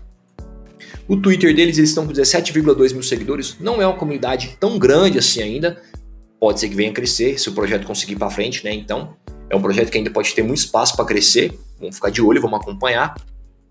O 1.06 1.18
Twitter 1.18 1.54
deles, 1.54 1.78
eles 1.78 1.90
estão 1.90 2.08
com 2.08 2.14
17,2 2.14 2.94
mil 2.94 3.04
seguidores, 3.04 3.58
não 3.60 3.82
é 3.82 3.86
uma 3.86 3.98
comunidade 3.98 4.56
tão 4.58 4.80
grande 4.80 5.20
assim 5.20 5.42
ainda, 5.42 5.82
pode 6.40 6.62
ser 6.62 6.70
que 6.70 6.76
venha 6.76 6.92
a 6.92 6.94
crescer 6.94 7.38
se 7.38 7.50
o 7.50 7.52
projeto 7.52 7.86
conseguir 7.86 8.16
para 8.16 8.30
frente, 8.30 8.64
né? 8.64 8.74
Então, 8.74 9.18
é 9.50 9.56
um 9.56 9.62
projeto 9.62 9.92
que 9.92 9.98
ainda 9.98 10.10
pode 10.10 10.34
ter 10.34 10.44
muito 10.44 10.60
espaço 10.60 10.96
para 10.96 11.04
crescer. 11.04 11.54
Vamos 11.78 11.96
ficar 11.96 12.10
de 12.10 12.22
olho, 12.22 12.42
vamos 12.42 12.60
acompanhar. 12.62 13.16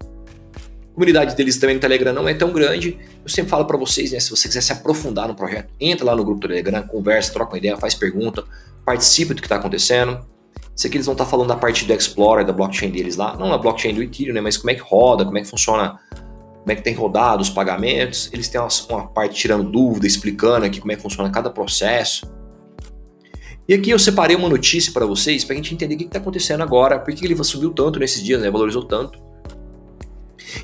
A 0.03 0.95
comunidade 0.95 1.35
deles 1.35 1.57
também 1.57 1.77
no 1.77 1.81
Telegram 1.81 2.13
não 2.13 2.29
é 2.29 2.35
tão 2.35 2.53
grande. 2.53 2.99
Eu 3.23 3.29
sempre 3.31 3.51
falo 3.51 3.65
para 3.65 3.79
vocês, 3.79 4.13
né, 4.13 4.21
se 4.21 4.29
você 4.29 4.47
quiser 4.47 4.61
se 4.61 4.73
aprofundar 4.73 5.27
no 5.27 5.35
projeto, 5.35 5.73
entra 5.81 6.05
lá 6.05 6.15
no 6.15 6.23
grupo 6.23 6.41
do 6.41 6.49
Telegram, 6.49 6.87
conversa, 6.87 7.33
troca 7.33 7.53
uma 7.53 7.59
ideia, 7.59 7.79
faz 7.79 7.95
pergunta, 7.95 8.45
participe 8.85 9.33
do 9.33 9.41
que 9.41 9.47
está 9.47 9.57
acontecendo. 9.57 10.34
Isso 10.77 10.87
aqui 10.87 10.97
eles 10.97 11.07
vão 11.07 11.13
estar 11.13 11.25
tá 11.25 11.31
falando 11.31 11.49
da 11.49 11.57
parte 11.57 11.85
do 11.85 11.93
Explorer, 11.93 12.45
da 12.45 12.53
blockchain 12.53 12.91
deles 12.91 13.17
lá. 13.17 13.37
Não 13.37 13.49
na 13.49 13.59
blockchain 13.59 13.95
do 13.95 14.03
Ethereum, 14.03 14.35
né, 14.35 14.41
mas 14.41 14.57
como 14.57 14.71
é 14.71 14.75
que 14.75 14.83
roda, 14.83 15.25
como 15.25 15.39
é 15.39 15.43
que 15.43 15.49
funciona, 15.49 16.01
como 16.13 16.73
é 16.73 16.75
que 16.75 16.83
tem 16.83 16.95
rodado 16.95 17.43
os 17.43 17.51
pagamentos. 17.51 18.29
Eles 18.33 18.49
têm 18.49 18.61
uma, 18.61 18.69
uma 18.91 19.07
parte 19.07 19.37
tirando 19.37 19.71
dúvida, 19.71 20.07
explicando 20.07 20.67
aqui 20.67 20.81
como 20.81 20.93
é 20.93 20.97
que 20.97 21.03
funciona 21.03 21.31
cada 21.31 21.49
processo. 21.49 22.27
E 23.67 23.73
aqui 23.73 23.91
eu 23.91 23.99
separei 23.99 24.37
uma 24.37 24.49
notícia 24.49 24.93
para 24.93 25.07
vocês 25.07 25.45
para 25.45 25.55
a 25.55 25.57
gente 25.57 25.73
entender 25.73 25.95
o 25.95 25.99
que 25.99 26.05
está 26.05 26.19
acontecendo 26.19 26.63
agora, 26.63 26.99
por 26.99 27.15
que 27.15 27.25
ele 27.25 27.43
subiu 27.43 27.71
tanto 27.71 27.99
nesses 27.99 28.23
dias, 28.23 28.43
né, 28.43 28.51
valorizou 28.51 28.85
tanto. 28.85 29.19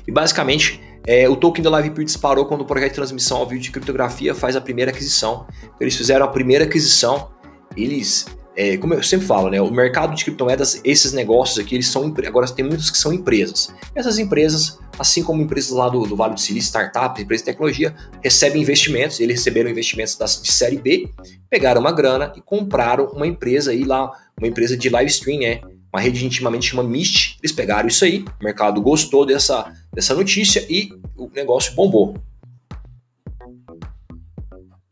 E 0.07 0.11
basicamente, 0.11 0.79
é, 1.05 1.27
o 1.27 1.35
token 1.35 1.63
da 1.63 1.69
LivePeer 1.77 2.05
disparou 2.05 2.45
quando 2.45 2.61
o 2.61 2.65
projeto 2.65 2.89
de 2.89 2.95
transmissão 2.95 3.37
ao 3.37 3.47
vivo 3.47 3.61
de 3.61 3.71
criptografia 3.71 4.35
faz 4.35 4.55
a 4.55 4.61
primeira 4.61 4.91
aquisição. 4.91 5.47
Eles 5.79 5.95
fizeram 5.95 6.25
a 6.25 6.27
primeira 6.27 6.65
aquisição, 6.65 7.29
eles 7.75 8.25
é, 8.55 8.77
como 8.77 8.93
eu 8.93 9.03
sempre 9.03 9.25
falo, 9.25 9.49
né, 9.49 9.61
o 9.61 9.71
mercado 9.71 10.13
de 10.15 10.23
criptomoedas, 10.25 10.81
esses 10.83 11.13
negócios 11.13 11.57
aqui, 11.57 11.75
eles 11.75 11.87
são 11.87 12.13
agora 12.27 12.47
tem 12.47 12.65
muitos 12.65 12.89
que 12.89 12.97
são 12.97 13.13
empresas. 13.13 13.73
Essas 13.95 14.17
empresas, 14.17 14.77
assim 14.99 15.23
como 15.23 15.41
empresas 15.41 15.71
lá 15.71 15.87
do, 15.87 16.05
do 16.05 16.15
Vale 16.15 16.33
do 16.33 16.39
Silício, 16.39 16.67
startups, 16.67 17.23
empresas 17.23 17.45
de 17.45 17.51
tecnologia, 17.51 17.95
recebem 18.21 18.61
investimentos. 18.61 19.19
Eles 19.19 19.37
receberam 19.37 19.69
investimentos 19.69 20.15
da, 20.15 20.25
de 20.25 20.51
série 20.51 20.77
B, 20.77 21.09
pegaram 21.49 21.79
uma 21.79 21.91
grana 21.91 22.33
e 22.35 22.41
compraram 22.41 23.05
uma 23.07 23.25
empresa 23.25 23.71
aí 23.71 23.83
lá, 23.83 24.11
uma 24.37 24.47
empresa 24.47 24.75
de 24.75 24.89
live 24.89 25.09
stream, 25.09 25.39
né? 25.39 25.61
Uma 25.93 26.01
rede 26.01 26.25
intimamente 26.25 26.69
chama 26.69 26.83
Mist. 26.83 27.37
Eles 27.41 27.51
pegaram 27.53 27.87
isso 27.87 28.03
aí, 28.03 28.25
o 28.39 28.43
mercado 28.43 28.81
gostou 28.81 29.25
dessa, 29.25 29.73
dessa 29.93 30.13
notícia 30.13 30.65
e 30.69 30.89
o 31.15 31.29
negócio 31.33 31.73
bombou. 31.73 32.17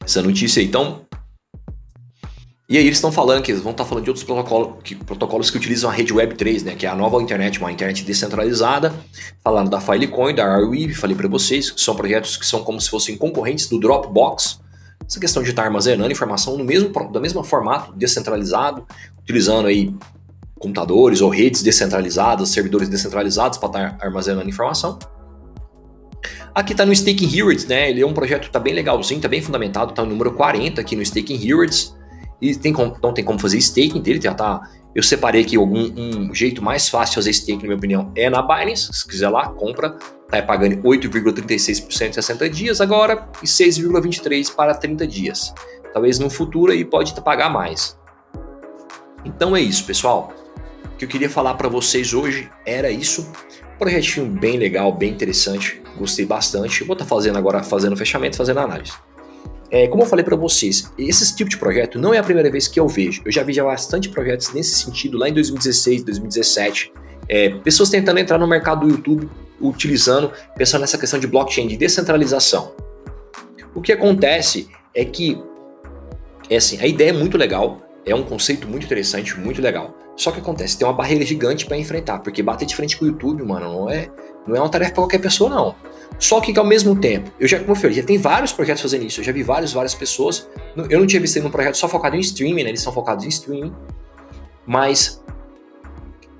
Essa 0.03 0.21
notícia 0.21 0.61
aí, 0.61 0.65
então, 0.65 1.05
e 2.69 2.77
aí 2.77 2.85
eles 2.85 2.97
estão 2.97 3.11
falando 3.11 3.41
que 3.41 3.51
eles 3.51 3.63
vão 3.63 3.71
estar 3.71 3.83
tá 3.83 3.89
falando 3.89 4.03
de 4.03 4.11
outros 4.11 4.23
protocolos 4.23 4.75
que, 4.83 4.93
protocolos 4.93 5.49
que 5.49 5.57
utilizam 5.57 5.89
a 5.89 5.93
rede 5.93 6.13
Web 6.13 6.35
3, 6.35 6.61
né, 6.61 6.75
que 6.75 6.85
é 6.85 6.89
a 6.89 6.95
nova 6.95 7.19
internet, 7.19 7.57
uma 7.59 7.71
internet 7.71 8.03
descentralizada, 8.03 8.93
falando 9.43 9.71
da 9.71 9.81
Filecoin, 9.81 10.35
da 10.35 10.45
Arweave, 10.45 10.93
falei 10.93 11.15
para 11.15 11.27
vocês, 11.27 11.71
que 11.71 11.81
são 11.81 11.95
projetos 11.95 12.37
que 12.37 12.45
são 12.45 12.63
como 12.63 12.79
se 12.79 12.87
fossem 12.87 13.17
concorrentes 13.17 13.67
do 13.67 13.79
Dropbox. 13.79 14.59
Essa 15.03 15.19
questão 15.19 15.41
de 15.41 15.49
estar 15.49 15.63
armazenando 15.63 16.11
informação 16.11 16.55
no 16.55 16.63
mesmo 16.63 16.91
da 17.11 17.19
mesma 17.19 17.43
formato, 17.43 17.91
descentralizado, 17.93 18.85
utilizando 19.23 19.67
aí 19.67 19.91
computadores 20.59 21.21
ou 21.21 21.29
redes 21.29 21.63
descentralizadas, 21.63 22.49
servidores 22.49 22.87
descentralizados 22.87 23.57
para 23.57 23.69
estar 23.69 23.97
armazenando 23.99 24.47
informação. 24.47 24.99
Aqui 26.53 26.73
está 26.73 26.85
no 26.85 26.93
Staking 26.93 27.35
Heroes, 27.35 27.65
né? 27.65 27.89
Ele 27.89 28.01
é 28.01 28.05
um 28.05 28.13
projeto 28.13 28.43
que 28.43 28.51
tá 28.51 28.59
bem 28.59 28.75
legalzinho, 28.75 29.17
está 29.17 29.27
bem 29.27 29.41
fundamentado, 29.41 29.91
está 29.91 30.03
no 30.03 30.09
número 30.09 30.33
40 30.33 30.79
aqui 30.79 30.95
no 30.95 31.01
Staking 31.01 31.47
Heroes. 31.47 31.97
E 32.41 32.55
tem 32.55 32.71
como, 32.71 32.95
não 33.01 33.13
tem 33.13 33.23
como 33.23 33.39
fazer 33.39 33.57
staking 33.57 34.01
dele, 34.01 34.21
já 34.21 34.33
tá. 34.33 34.61
Eu 34.95 35.03
separei 35.03 35.41
aqui 35.41 35.55
algum 35.55 35.91
um 35.95 36.33
jeito 36.33 36.63
mais 36.63 36.89
fácil 36.89 37.11
de 37.11 37.15
fazer 37.15 37.29
staking, 37.31 37.61
na 37.61 37.63
minha 37.63 37.77
opinião, 37.77 38.11
é 38.15 38.29
na 38.29 38.41
Binance. 38.41 38.91
Se 38.91 39.07
quiser 39.07 39.29
lá, 39.29 39.49
compra. 39.49 39.97
Tá 40.29 40.41
pagando 40.43 40.77
8,36% 40.83 42.09
em 42.09 42.13
60 42.13 42.49
dias 42.49 42.81
agora 42.81 43.27
e 43.41 43.45
6,23% 43.47 44.53
para 44.55 44.75
30 44.75 45.07
dias. 45.07 45.53
Talvez 45.91 46.19
no 46.19 46.29
futuro 46.29 46.71
aí 46.71 46.85
pode 46.85 47.19
pagar 47.21 47.49
mais. 47.49 47.97
Então 49.25 49.55
é 49.55 49.61
isso, 49.61 49.85
pessoal. 49.85 50.33
O 50.85 50.97
que 50.97 51.05
eu 51.05 51.09
queria 51.09 51.29
falar 51.29 51.55
para 51.55 51.67
vocês 51.67 52.13
hoje 52.13 52.49
era 52.65 52.91
isso. 52.91 53.31
Projetinho 53.77 54.27
bem 54.27 54.57
legal, 54.57 54.91
bem 54.91 55.11
interessante. 55.11 55.81
Gostei 55.97 56.25
bastante. 56.25 56.83
vou 56.83 56.93
estar 56.93 57.05
tá 57.05 57.09
fazendo 57.09 57.37
agora, 57.37 57.63
fazendo 57.63 57.97
fechamento, 57.97 58.37
fazendo 58.37 58.59
análise. 58.59 58.93
É, 59.71 59.87
como 59.87 60.03
eu 60.03 60.07
falei 60.07 60.25
para 60.25 60.35
vocês, 60.35 60.91
esse 60.97 61.35
tipo 61.35 61.49
de 61.49 61.57
projeto 61.57 61.99
não 61.99 62.13
é 62.13 62.17
a 62.17 62.23
primeira 62.23 62.49
vez 62.49 62.67
que 62.67 62.79
eu 62.79 62.87
vejo. 62.87 63.21
Eu 63.23 63.31
já 63.31 63.43
vi 63.43 63.53
já 63.53 63.63
bastante 63.63 64.09
projetos 64.09 64.51
nesse 64.53 64.75
sentido 64.75 65.17
lá 65.17 65.29
em 65.29 65.33
2016, 65.33 66.03
2017. 66.03 66.91
É, 67.27 67.49
pessoas 67.49 67.89
tentando 67.89 68.19
entrar 68.19 68.39
no 68.39 68.47
mercado 68.47 68.87
do 68.87 68.91
YouTube 68.91 69.29
utilizando, 69.61 70.31
pensando 70.55 70.81
nessa 70.81 70.97
questão 70.97 71.19
de 71.19 71.27
blockchain, 71.27 71.67
de 71.67 71.77
descentralização. 71.77 72.73
O 73.75 73.81
que 73.81 73.91
acontece 73.91 74.69
é 74.95 75.05
que, 75.05 75.39
é 76.49 76.57
assim, 76.57 76.79
a 76.81 76.87
ideia 76.87 77.09
é 77.09 77.13
muito 77.13 77.37
legal, 77.37 77.81
é 78.05 78.15
um 78.15 78.23
conceito 78.23 78.67
muito 78.67 78.85
interessante, 78.85 79.37
muito 79.39 79.61
legal. 79.61 79.95
Só 80.15 80.31
que 80.31 80.39
acontece, 80.39 80.77
tem 80.77 80.87
uma 80.87 80.93
barreira 80.93 81.23
gigante 81.23 81.65
para 81.65 81.77
enfrentar, 81.77 82.19
porque 82.19 82.41
bater 82.41 82.65
de 82.65 82.75
frente 82.75 82.97
com 82.97 83.05
o 83.05 83.07
YouTube, 83.07 83.43
mano, 83.43 83.71
não 83.71 83.89
é, 83.89 84.09
não 84.47 84.55
é 84.55 84.59
uma 84.59 84.69
tarefa 84.69 84.91
para 84.91 85.03
qualquer 85.03 85.19
pessoa, 85.19 85.49
não. 85.49 85.75
Só 86.17 86.41
que 86.41 86.57
ao 86.57 86.65
mesmo 86.65 86.95
tempo, 86.99 87.31
eu 87.39 87.47
já, 87.47 87.59
como 87.59 87.71
eu 87.71 87.75
falei, 87.75 87.95
já 87.95 88.03
tem 88.03 88.17
vários 88.17 88.51
projetos 88.51 88.81
fazendo 88.81 89.05
isso, 89.05 89.21
eu 89.21 89.23
já 89.23 89.31
vi 89.31 89.43
várias, 89.43 89.71
várias 89.71 89.93
pessoas. 89.93 90.49
Eu 90.89 90.99
não 90.99 91.07
tinha 91.07 91.21
visto 91.21 91.39
um 91.45 91.49
projeto 91.49 91.75
só 91.75 91.87
focado 91.87 92.15
em 92.15 92.19
streaming, 92.19 92.63
né? 92.63 92.69
Eles 92.69 92.81
são 92.81 92.91
focados 92.91 93.23
em 93.23 93.29
streaming. 93.29 93.73
Mas 94.65 95.23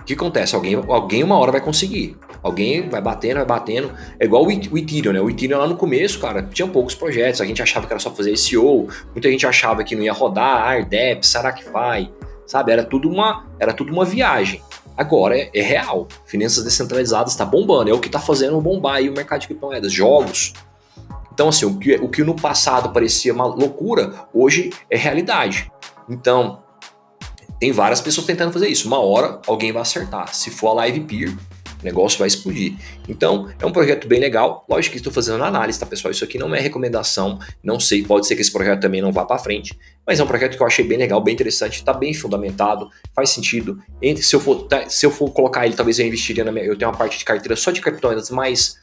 o 0.01 0.03
que 0.03 0.13
acontece? 0.13 0.55
Alguém, 0.55 0.75
alguém 0.75 1.23
uma 1.23 1.38
hora 1.38 1.51
vai 1.51 1.62
conseguir. 1.62 2.17
Alguém 2.41 2.89
vai 2.89 3.01
batendo, 3.01 3.36
vai 3.36 3.45
batendo. 3.45 3.91
É 4.19 4.25
igual 4.25 4.45
o 4.45 4.51
Ethereum, 4.51 5.13
né? 5.13 5.21
O 5.21 5.29
Ethereum 5.29 5.58
lá 5.58 5.67
no 5.67 5.75
começo, 5.75 6.19
cara, 6.19 6.43
tinha 6.43 6.67
poucos 6.67 6.95
projetos. 6.95 7.41
A 7.41 7.45
gente 7.45 7.62
achava 7.62 7.86
que 7.86 7.93
era 7.93 7.99
só 7.99 8.12
fazer 8.12 8.36
SEO. 8.38 8.88
Muita 9.12 9.29
gente 9.29 9.45
achava 9.45 9.84
que 9.84 9.95
não 9.95 10.03
ia 10.03 10.13
rodar, 10.13 10.67
AirDep, 10.67 11.25
Sarakify, 11.25 12.12
sabe? 12.45 12.71
Era 12.71 12.84
tudo 12.84 13.10
uma, 13.10 13.47
era 13.60 13.73
tudo 13.73 13.91
uma 13.91 14.05
viagem. 14.05 14.62
Agora 14.99 15.38
é, 15.38 15.49
é 15.53 15.62
real. 15.62 16.09
Finanças 16.25 16.62
descentralizadas 16.62 17.31
está 17.31 17.45
bombando. 17.45 17.89
É 17.89 17.93
o 17.93 17.99
que 18.01 18.07
está 18.07 18.19
fazendo 18.19 18.59
bombar 18.59 18.95
aí 18.95 19.09
o 19.09 19.13
mercado 19.13 19.39
de 19.39 19.47
criptomoedas. 19.47 19.93
Jogos. 19.93 20.51
Então, 21.33 21.47
assim, 21.47 21.65
o 21.65 21.79
que, 21.79 21.95
o 21.95 22.09
que 22.09 22.21
no 22.21 22.35
passado 22.35 22.91
parecia 22.91 23.33
uma 23.33 23.45
loucura, 23.45 24.27
hoje 24.33 24.73
é 24.89 24.97
realidade. 24.97 25.71
Então, 26.09 26.62
tem 27.57 27.71
várias 27.71 28.01
pessoas 28.01 28.27
tentando 28.27 28.51
fazer 28.51 28.67
isso. 28.67 28.88
Uma 28.88 28.99
hora 28.99 29.39
alguém 29.47 29.71
vai 29.71 29.81
acertar. 29.81 30.35
Se 30.35 30.49
for 30.49 30.71
a 30.71 30.73
Live 30.73 30.99
Peer, 30.99 31.33
o 31.82 31.86
negócio 31.86 32.20
vai 32.20 32.28
explodir. 32.28 32.74
Então, 33.08 33.50
é 33.60 33.65
um 33.65 33.72
projeto 33.72 34.08
bem 34.08 34.20
legal. 34.20 34.65
Lógico 34.70 34.94
que 34.94 34.98
estou 34.98 35.13
fazendo 35.13 35.44
análise, 35.44 35.80
tá, 35.80 35.86
pessoal? 35.86 36.12
Isso 36.12 36.24
aqui 36.24 36.38
não 36.38 36.54
é 36.54 36.60
recomendação, 36.60 37.39
não 37.63 37.80
sei, 37.80 38.04
pode 38.04 38.28
ser 38.28 38.36
que 38.36 38.42
esse 38.42 38.52
projeto 38.52 38.82
também 38.82 39.02
não 39.02 39.12
vá 39.12 39.26
para 39.26 39.39
frente, 39.39 39.78
mas 40.06 40.20
é 40.20 40.24
um 40.24 40.28
projeto 40.28 40.58
que 40.58 40.62
eu 40.62 40.68
achei 40.68 40.86
bem 40.86 40.98
legal, 40.98 41.22
bem 41.22 41.34
interessante, 41.34 41.76
está 41.76 41.94
bem 41.94 42.13
fundamentado, 42.13 42.89
faz 43.15 43.30
sentido. 43.30 43.82
Entre, 44.02 44.24
se, 44.24 44.36
eu 44.36 44.39
for, 44.39 44.63
tá, 44.63 44.89
se 44.89 45.06
eu 45.06 45.12
for 45.12 45.32
colocar 45.32 45.65
ele, 45.65 45.76
talvez 45.76 46.00
eu 46.00 46.08
investiria 46.08 46.44
na 46.44 46.52
minha. 46.52 46.65
Eu 46.65 46.78
tenho 46.78 46.89
uma 46.92 46.98
parte 46.98 47.18
de 47.18 47.26
carteira 47.26 47.56
só 47.56 47.72
de 47.72 47.82
criptomoedas 47.82 48.30
mais, 48.30 48.78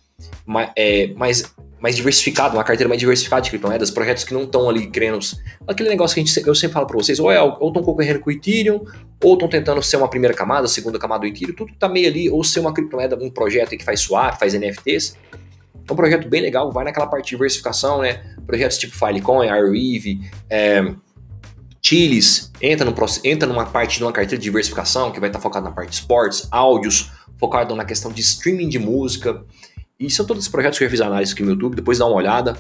mais, 0.47 0.71
é, 0.77 1.09
mais 1.09 1.55
mais 1.87 1.95
diversificado, 1.95 2.57
uma 2.57 2.65
carteira 2.65 2.89
mais 2.89 2.99
diversificada 2.99 3.43
de 3.43 3.51
criptomoedas, 3.51 3.93
projetos 3.93 4.25
que 4.25 4.35
não 4.35 4.43
estão 4.43 4.69
ali 4.69 4.89
querendo. 4.89 5.21
Aquele 5.69 5.89
negócio 5.89 6.17
que 6.17 6.21
a 6.21 6.25
gente, 6.25 6.45
eu 6.45 6.53
sempre 6.53 6.75
falo 6.75 6.85
para 6.85 6.97
vocês, 6.97 7.21
ou 7.21 7.31
é, 7.31 7.37
estão 7.37 7.81
concorrendo 7.81 8.19
com 8.19 8.29
o 8.29 8.33
Ethereum, 8.33 8.85
ou 9.23 9.35
estão 9.35 9.49
tentando 9.49 9.81
ser 9.81 9.97
uma 9.97 10.11
primeira 10.11 10.35
camada, 10.35 10.67
segunda 10.67 10.99
camada 10.99 11.21
do 11.21 11.27
Ethereum, 11.29 11.55
tudo 11.55 11.73
está 11.73 11.89
meio 11.89 12.09
ali, 12.09 12.29
ou 12.29 12.43
ser 12.43 12.59
uma 12.59 12.75
criptomoeda, 12.75 13.17
um 13.23 13.31
projeto 13.31 13.71
que 13.77 13.85
faz 13.85 14.01
swap, 14.01 14.37
faz 14.37 14.53
NFTs. 14.53 15.17
É 15.89 15.93
um 15.93 15.95
projeto 15.95 16.29
bem 16.29 16.43
legal, 16.43 16.73
vai 16.73 16.85
naquela 16.85 17.07
parte 17.07 17.27
de 17.27 17.31
diversificação, 17.31 18.01
né? 18.01 18.35
Projetos 18.45 18.79
tipo 18.79 18.97
Filecoin, 18.97 19.47
Arweave, 19.47 20.29
é, 20.51 20.93
Chilis, 21.81 22.51
entra, 22.61 22.85
no, 22.85 22.93
entra 23.23 23.49
numa 23.49 23.65
parte 23.65 23.99
de 23.99 24.03
uma 24.03 24.11
carteira 24.11 24.39
de 24.39 24.43
diversificação 24.43 25.13
que 25.13 25.21
vai 25.21 25.29
estar 25.29 25.39
tá 25.39 25.43
focado 25.45 25.67
na 25.67 25.71
parte 25.71 25.91
de 25.91 25.95
esportes, 25.95 26.49
áudios, 26.51 27.13
focado 27.39 27.77
na 27.77 27.85
questão 27.85 28.11
de 28.11 28.23
streaming 28.23 28.69
de 28.69 28.81
música. 28.81 29.45
E 29.99 30.11
são 30.11 30.27
todos 30.27 30.45
os 30.45 30.49
projetos 30.49 30.79
que 30.79 30.85
eu 30.85 30.91
fiz 30.91 31.01
análise 31.01 31.33
aqui 31.33 31.43
no 31.43 31.51
YouTube, 31.51 31.75
depois 31.75 31.99
dá 31.99 32.07
uma 32.07 32.17
olhada. 32.17 32.57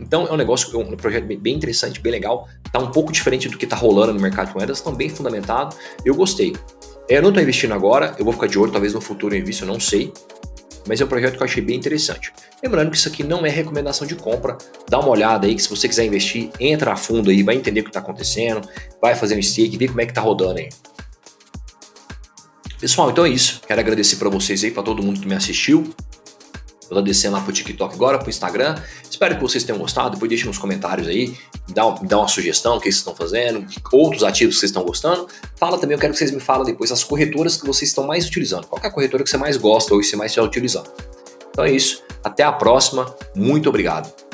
Então 0.00 0.26
é 0.26 0.32
um 0.32 0.36
negócio, 0.36 0.74
é 0.74 0.84
um 0.84 0.96
projeto 0.96 1.26
bem 1.26 1.54
interessante, 1.54 2.00
bem 2.00 2.12
legal. 2.12 2.48
Tá 2.72 2.78
um 2.78 2.90
pouco 2.90 3.12
diferente 3.12 3.48
do 3.48 3.56
que 3.56 3.66
tá 3.66 3.76
rolando 3.76 4.14
no 4.14 4.20
mercado 4.20 4.48
de 4.48 4.54
moedas, 4.54 4.78
estão 4.78 4.94
bem 4.94 5.08
fundamentado. 5.08 5.76
Eu 6.04 6.14
gostei. 6.14 6.54
Eu 7.08 7.22
não 7.22 7.30
estou 7.30 7.42
investindo 7.42 7.72
agora, 7.72 8.14
eu 8.18 8.24
vou 8.24 8.32
ficar 8.32 8.48
de 8.48 8.58
olho, 8.58 8.70
talvez 8.70 8.92
no 8.92 9.00
futuro 9.00 9.34
eu 9.34 9.40
invisto, 9.40 9.64
eu 9.64 9.68
não 9.68 9.80
sei. 9.80 10.12
Mas 10.86 11.00
é 11.00 11.04
um 11.04 11.08
projeto 11.08 11.36
que 11.36 11.42
eu 11.42 11.44
achei 11.44 11.62
bem 11.62 11.76
interessante. 11.76 12.32
Lembrando 12.62 12.90
que 12.90 12.96
isso 12.96 13.08
aqui 13.08 13.22
não 13.22 13.44
é 13.44 13.50
recomendação 13.50 14.06
de 14.06 14.14
compra. 14.14 14.56
Dá 14.88 14.98
uma 14.98 15.10
olhada 15.10 15.46
aí, 15.46 15.54
que 15.54 15.62
se 15.62 15.68
você 15.68 15.88
quiser 15.88 16.04
investir, 16.04 16.50
entra 16.58 16.92
a 16.92 16.96
fundo 16.96 17.30
aí, 17.30 17.42
vai 17.42 17.54
entender 17.54 17.80
o 17.80 17.84
que 17.84 17.90
está 17.90 18.00
acontecendo, 18.00 18.66
vai 19.00 19.14
fazer 19.14 19.36
um 19.36 19.42
stake, 19.42 19.76
vê 19.76 19.86
como 19.86 20.00
é 20.00 20.06
que 20.06 20.12
tá 20.12 20.20
rodando 20.20 20.58
aí. 20.58 20.68
Pessoal, 22.80 23.10
então 23.10 23.26
é 23.26 23.28
isso. 23.28 23.60
Quero 23.66 23.80
agradecer 23.80 24.16
para 24.16 24.28
vocês 24.28 24.62
aí, 24.64 24.70
para 24.70 24.82
todo 24.82 25.02
mundo 25.02 25.20
que 25.20 25.26
me 25.26 25.34
assistiu. 25.34 25.92
Vou 26.90 27.02
descendo 27.02 27.36
lá 27.36 27.42
pro 27.42 27.52
TikTok 27.52 27.94
agora, 27.94 28.18
pro 28.18 28.30
Instagram. 28.30 28.80
Espero 29.08 29.36
que 29.36 29.42
vocês 29.42 29.64
tenham 29.64 29.78
gostado. 29.78 30.10
Depois 30.10 30.28
deixem 30.28 30.46
nos 30.46 30.58
comentários 30.58 31.06
aí. 31.06 31.36
Dá, 31.68 31.88
dá 32.02 32.18
uma 32.18 32.28
sugestão, 32.28 32.76
o 32.76 32.78
que 32.78 32.84
vocês 32.84 32.96
estão 32.96 33.14
fazendo, 33.14 33.66
outros 33.92 34.24
ativos 34.24 34.54
que 34.54 34.60
vocês 34.60 34.70
estão 34.70 34.84
gostando. 34.84 35.28
Fala 35.56 35.78
também, 35.78 35.94
eu 35.94 36.00
quero 36.00 36.12
que 36.12 36.18
vocês 36.18 36.30
me 36.30 36.40
falem 36.40 36.64
depois 36.64 36.90
as 36.90 37.04
corretoras 37.04 37.56
que 37.56 37.66
vocês 37.66 37.90
estão 37.90 38.06
mais 38.06 38.26
utilizando. 38.26 38.66
Qual 38.66 38.80
é 38.82 38.86
a 38.86 38.90
corretora 38.90 39.22
que 39.22 39.30
você 39.30 39.36
mais 39.36 39.56
gosta 39.56 39.92
ou 39.92 40.00
que 40.00 40.06
você 40.06 40.16
mais 40.16 40.32
está 40.32 40.42
utilizando? 40.42 40.90
Então 41.50 41.64
é 41.64 41.70
isso. 41.70 42.02
Até 42.24 42.42
a 42.42 42.52
próxima. 42.52 43.14
Muito 43.34 43.68
obrigado. 43.68 44.27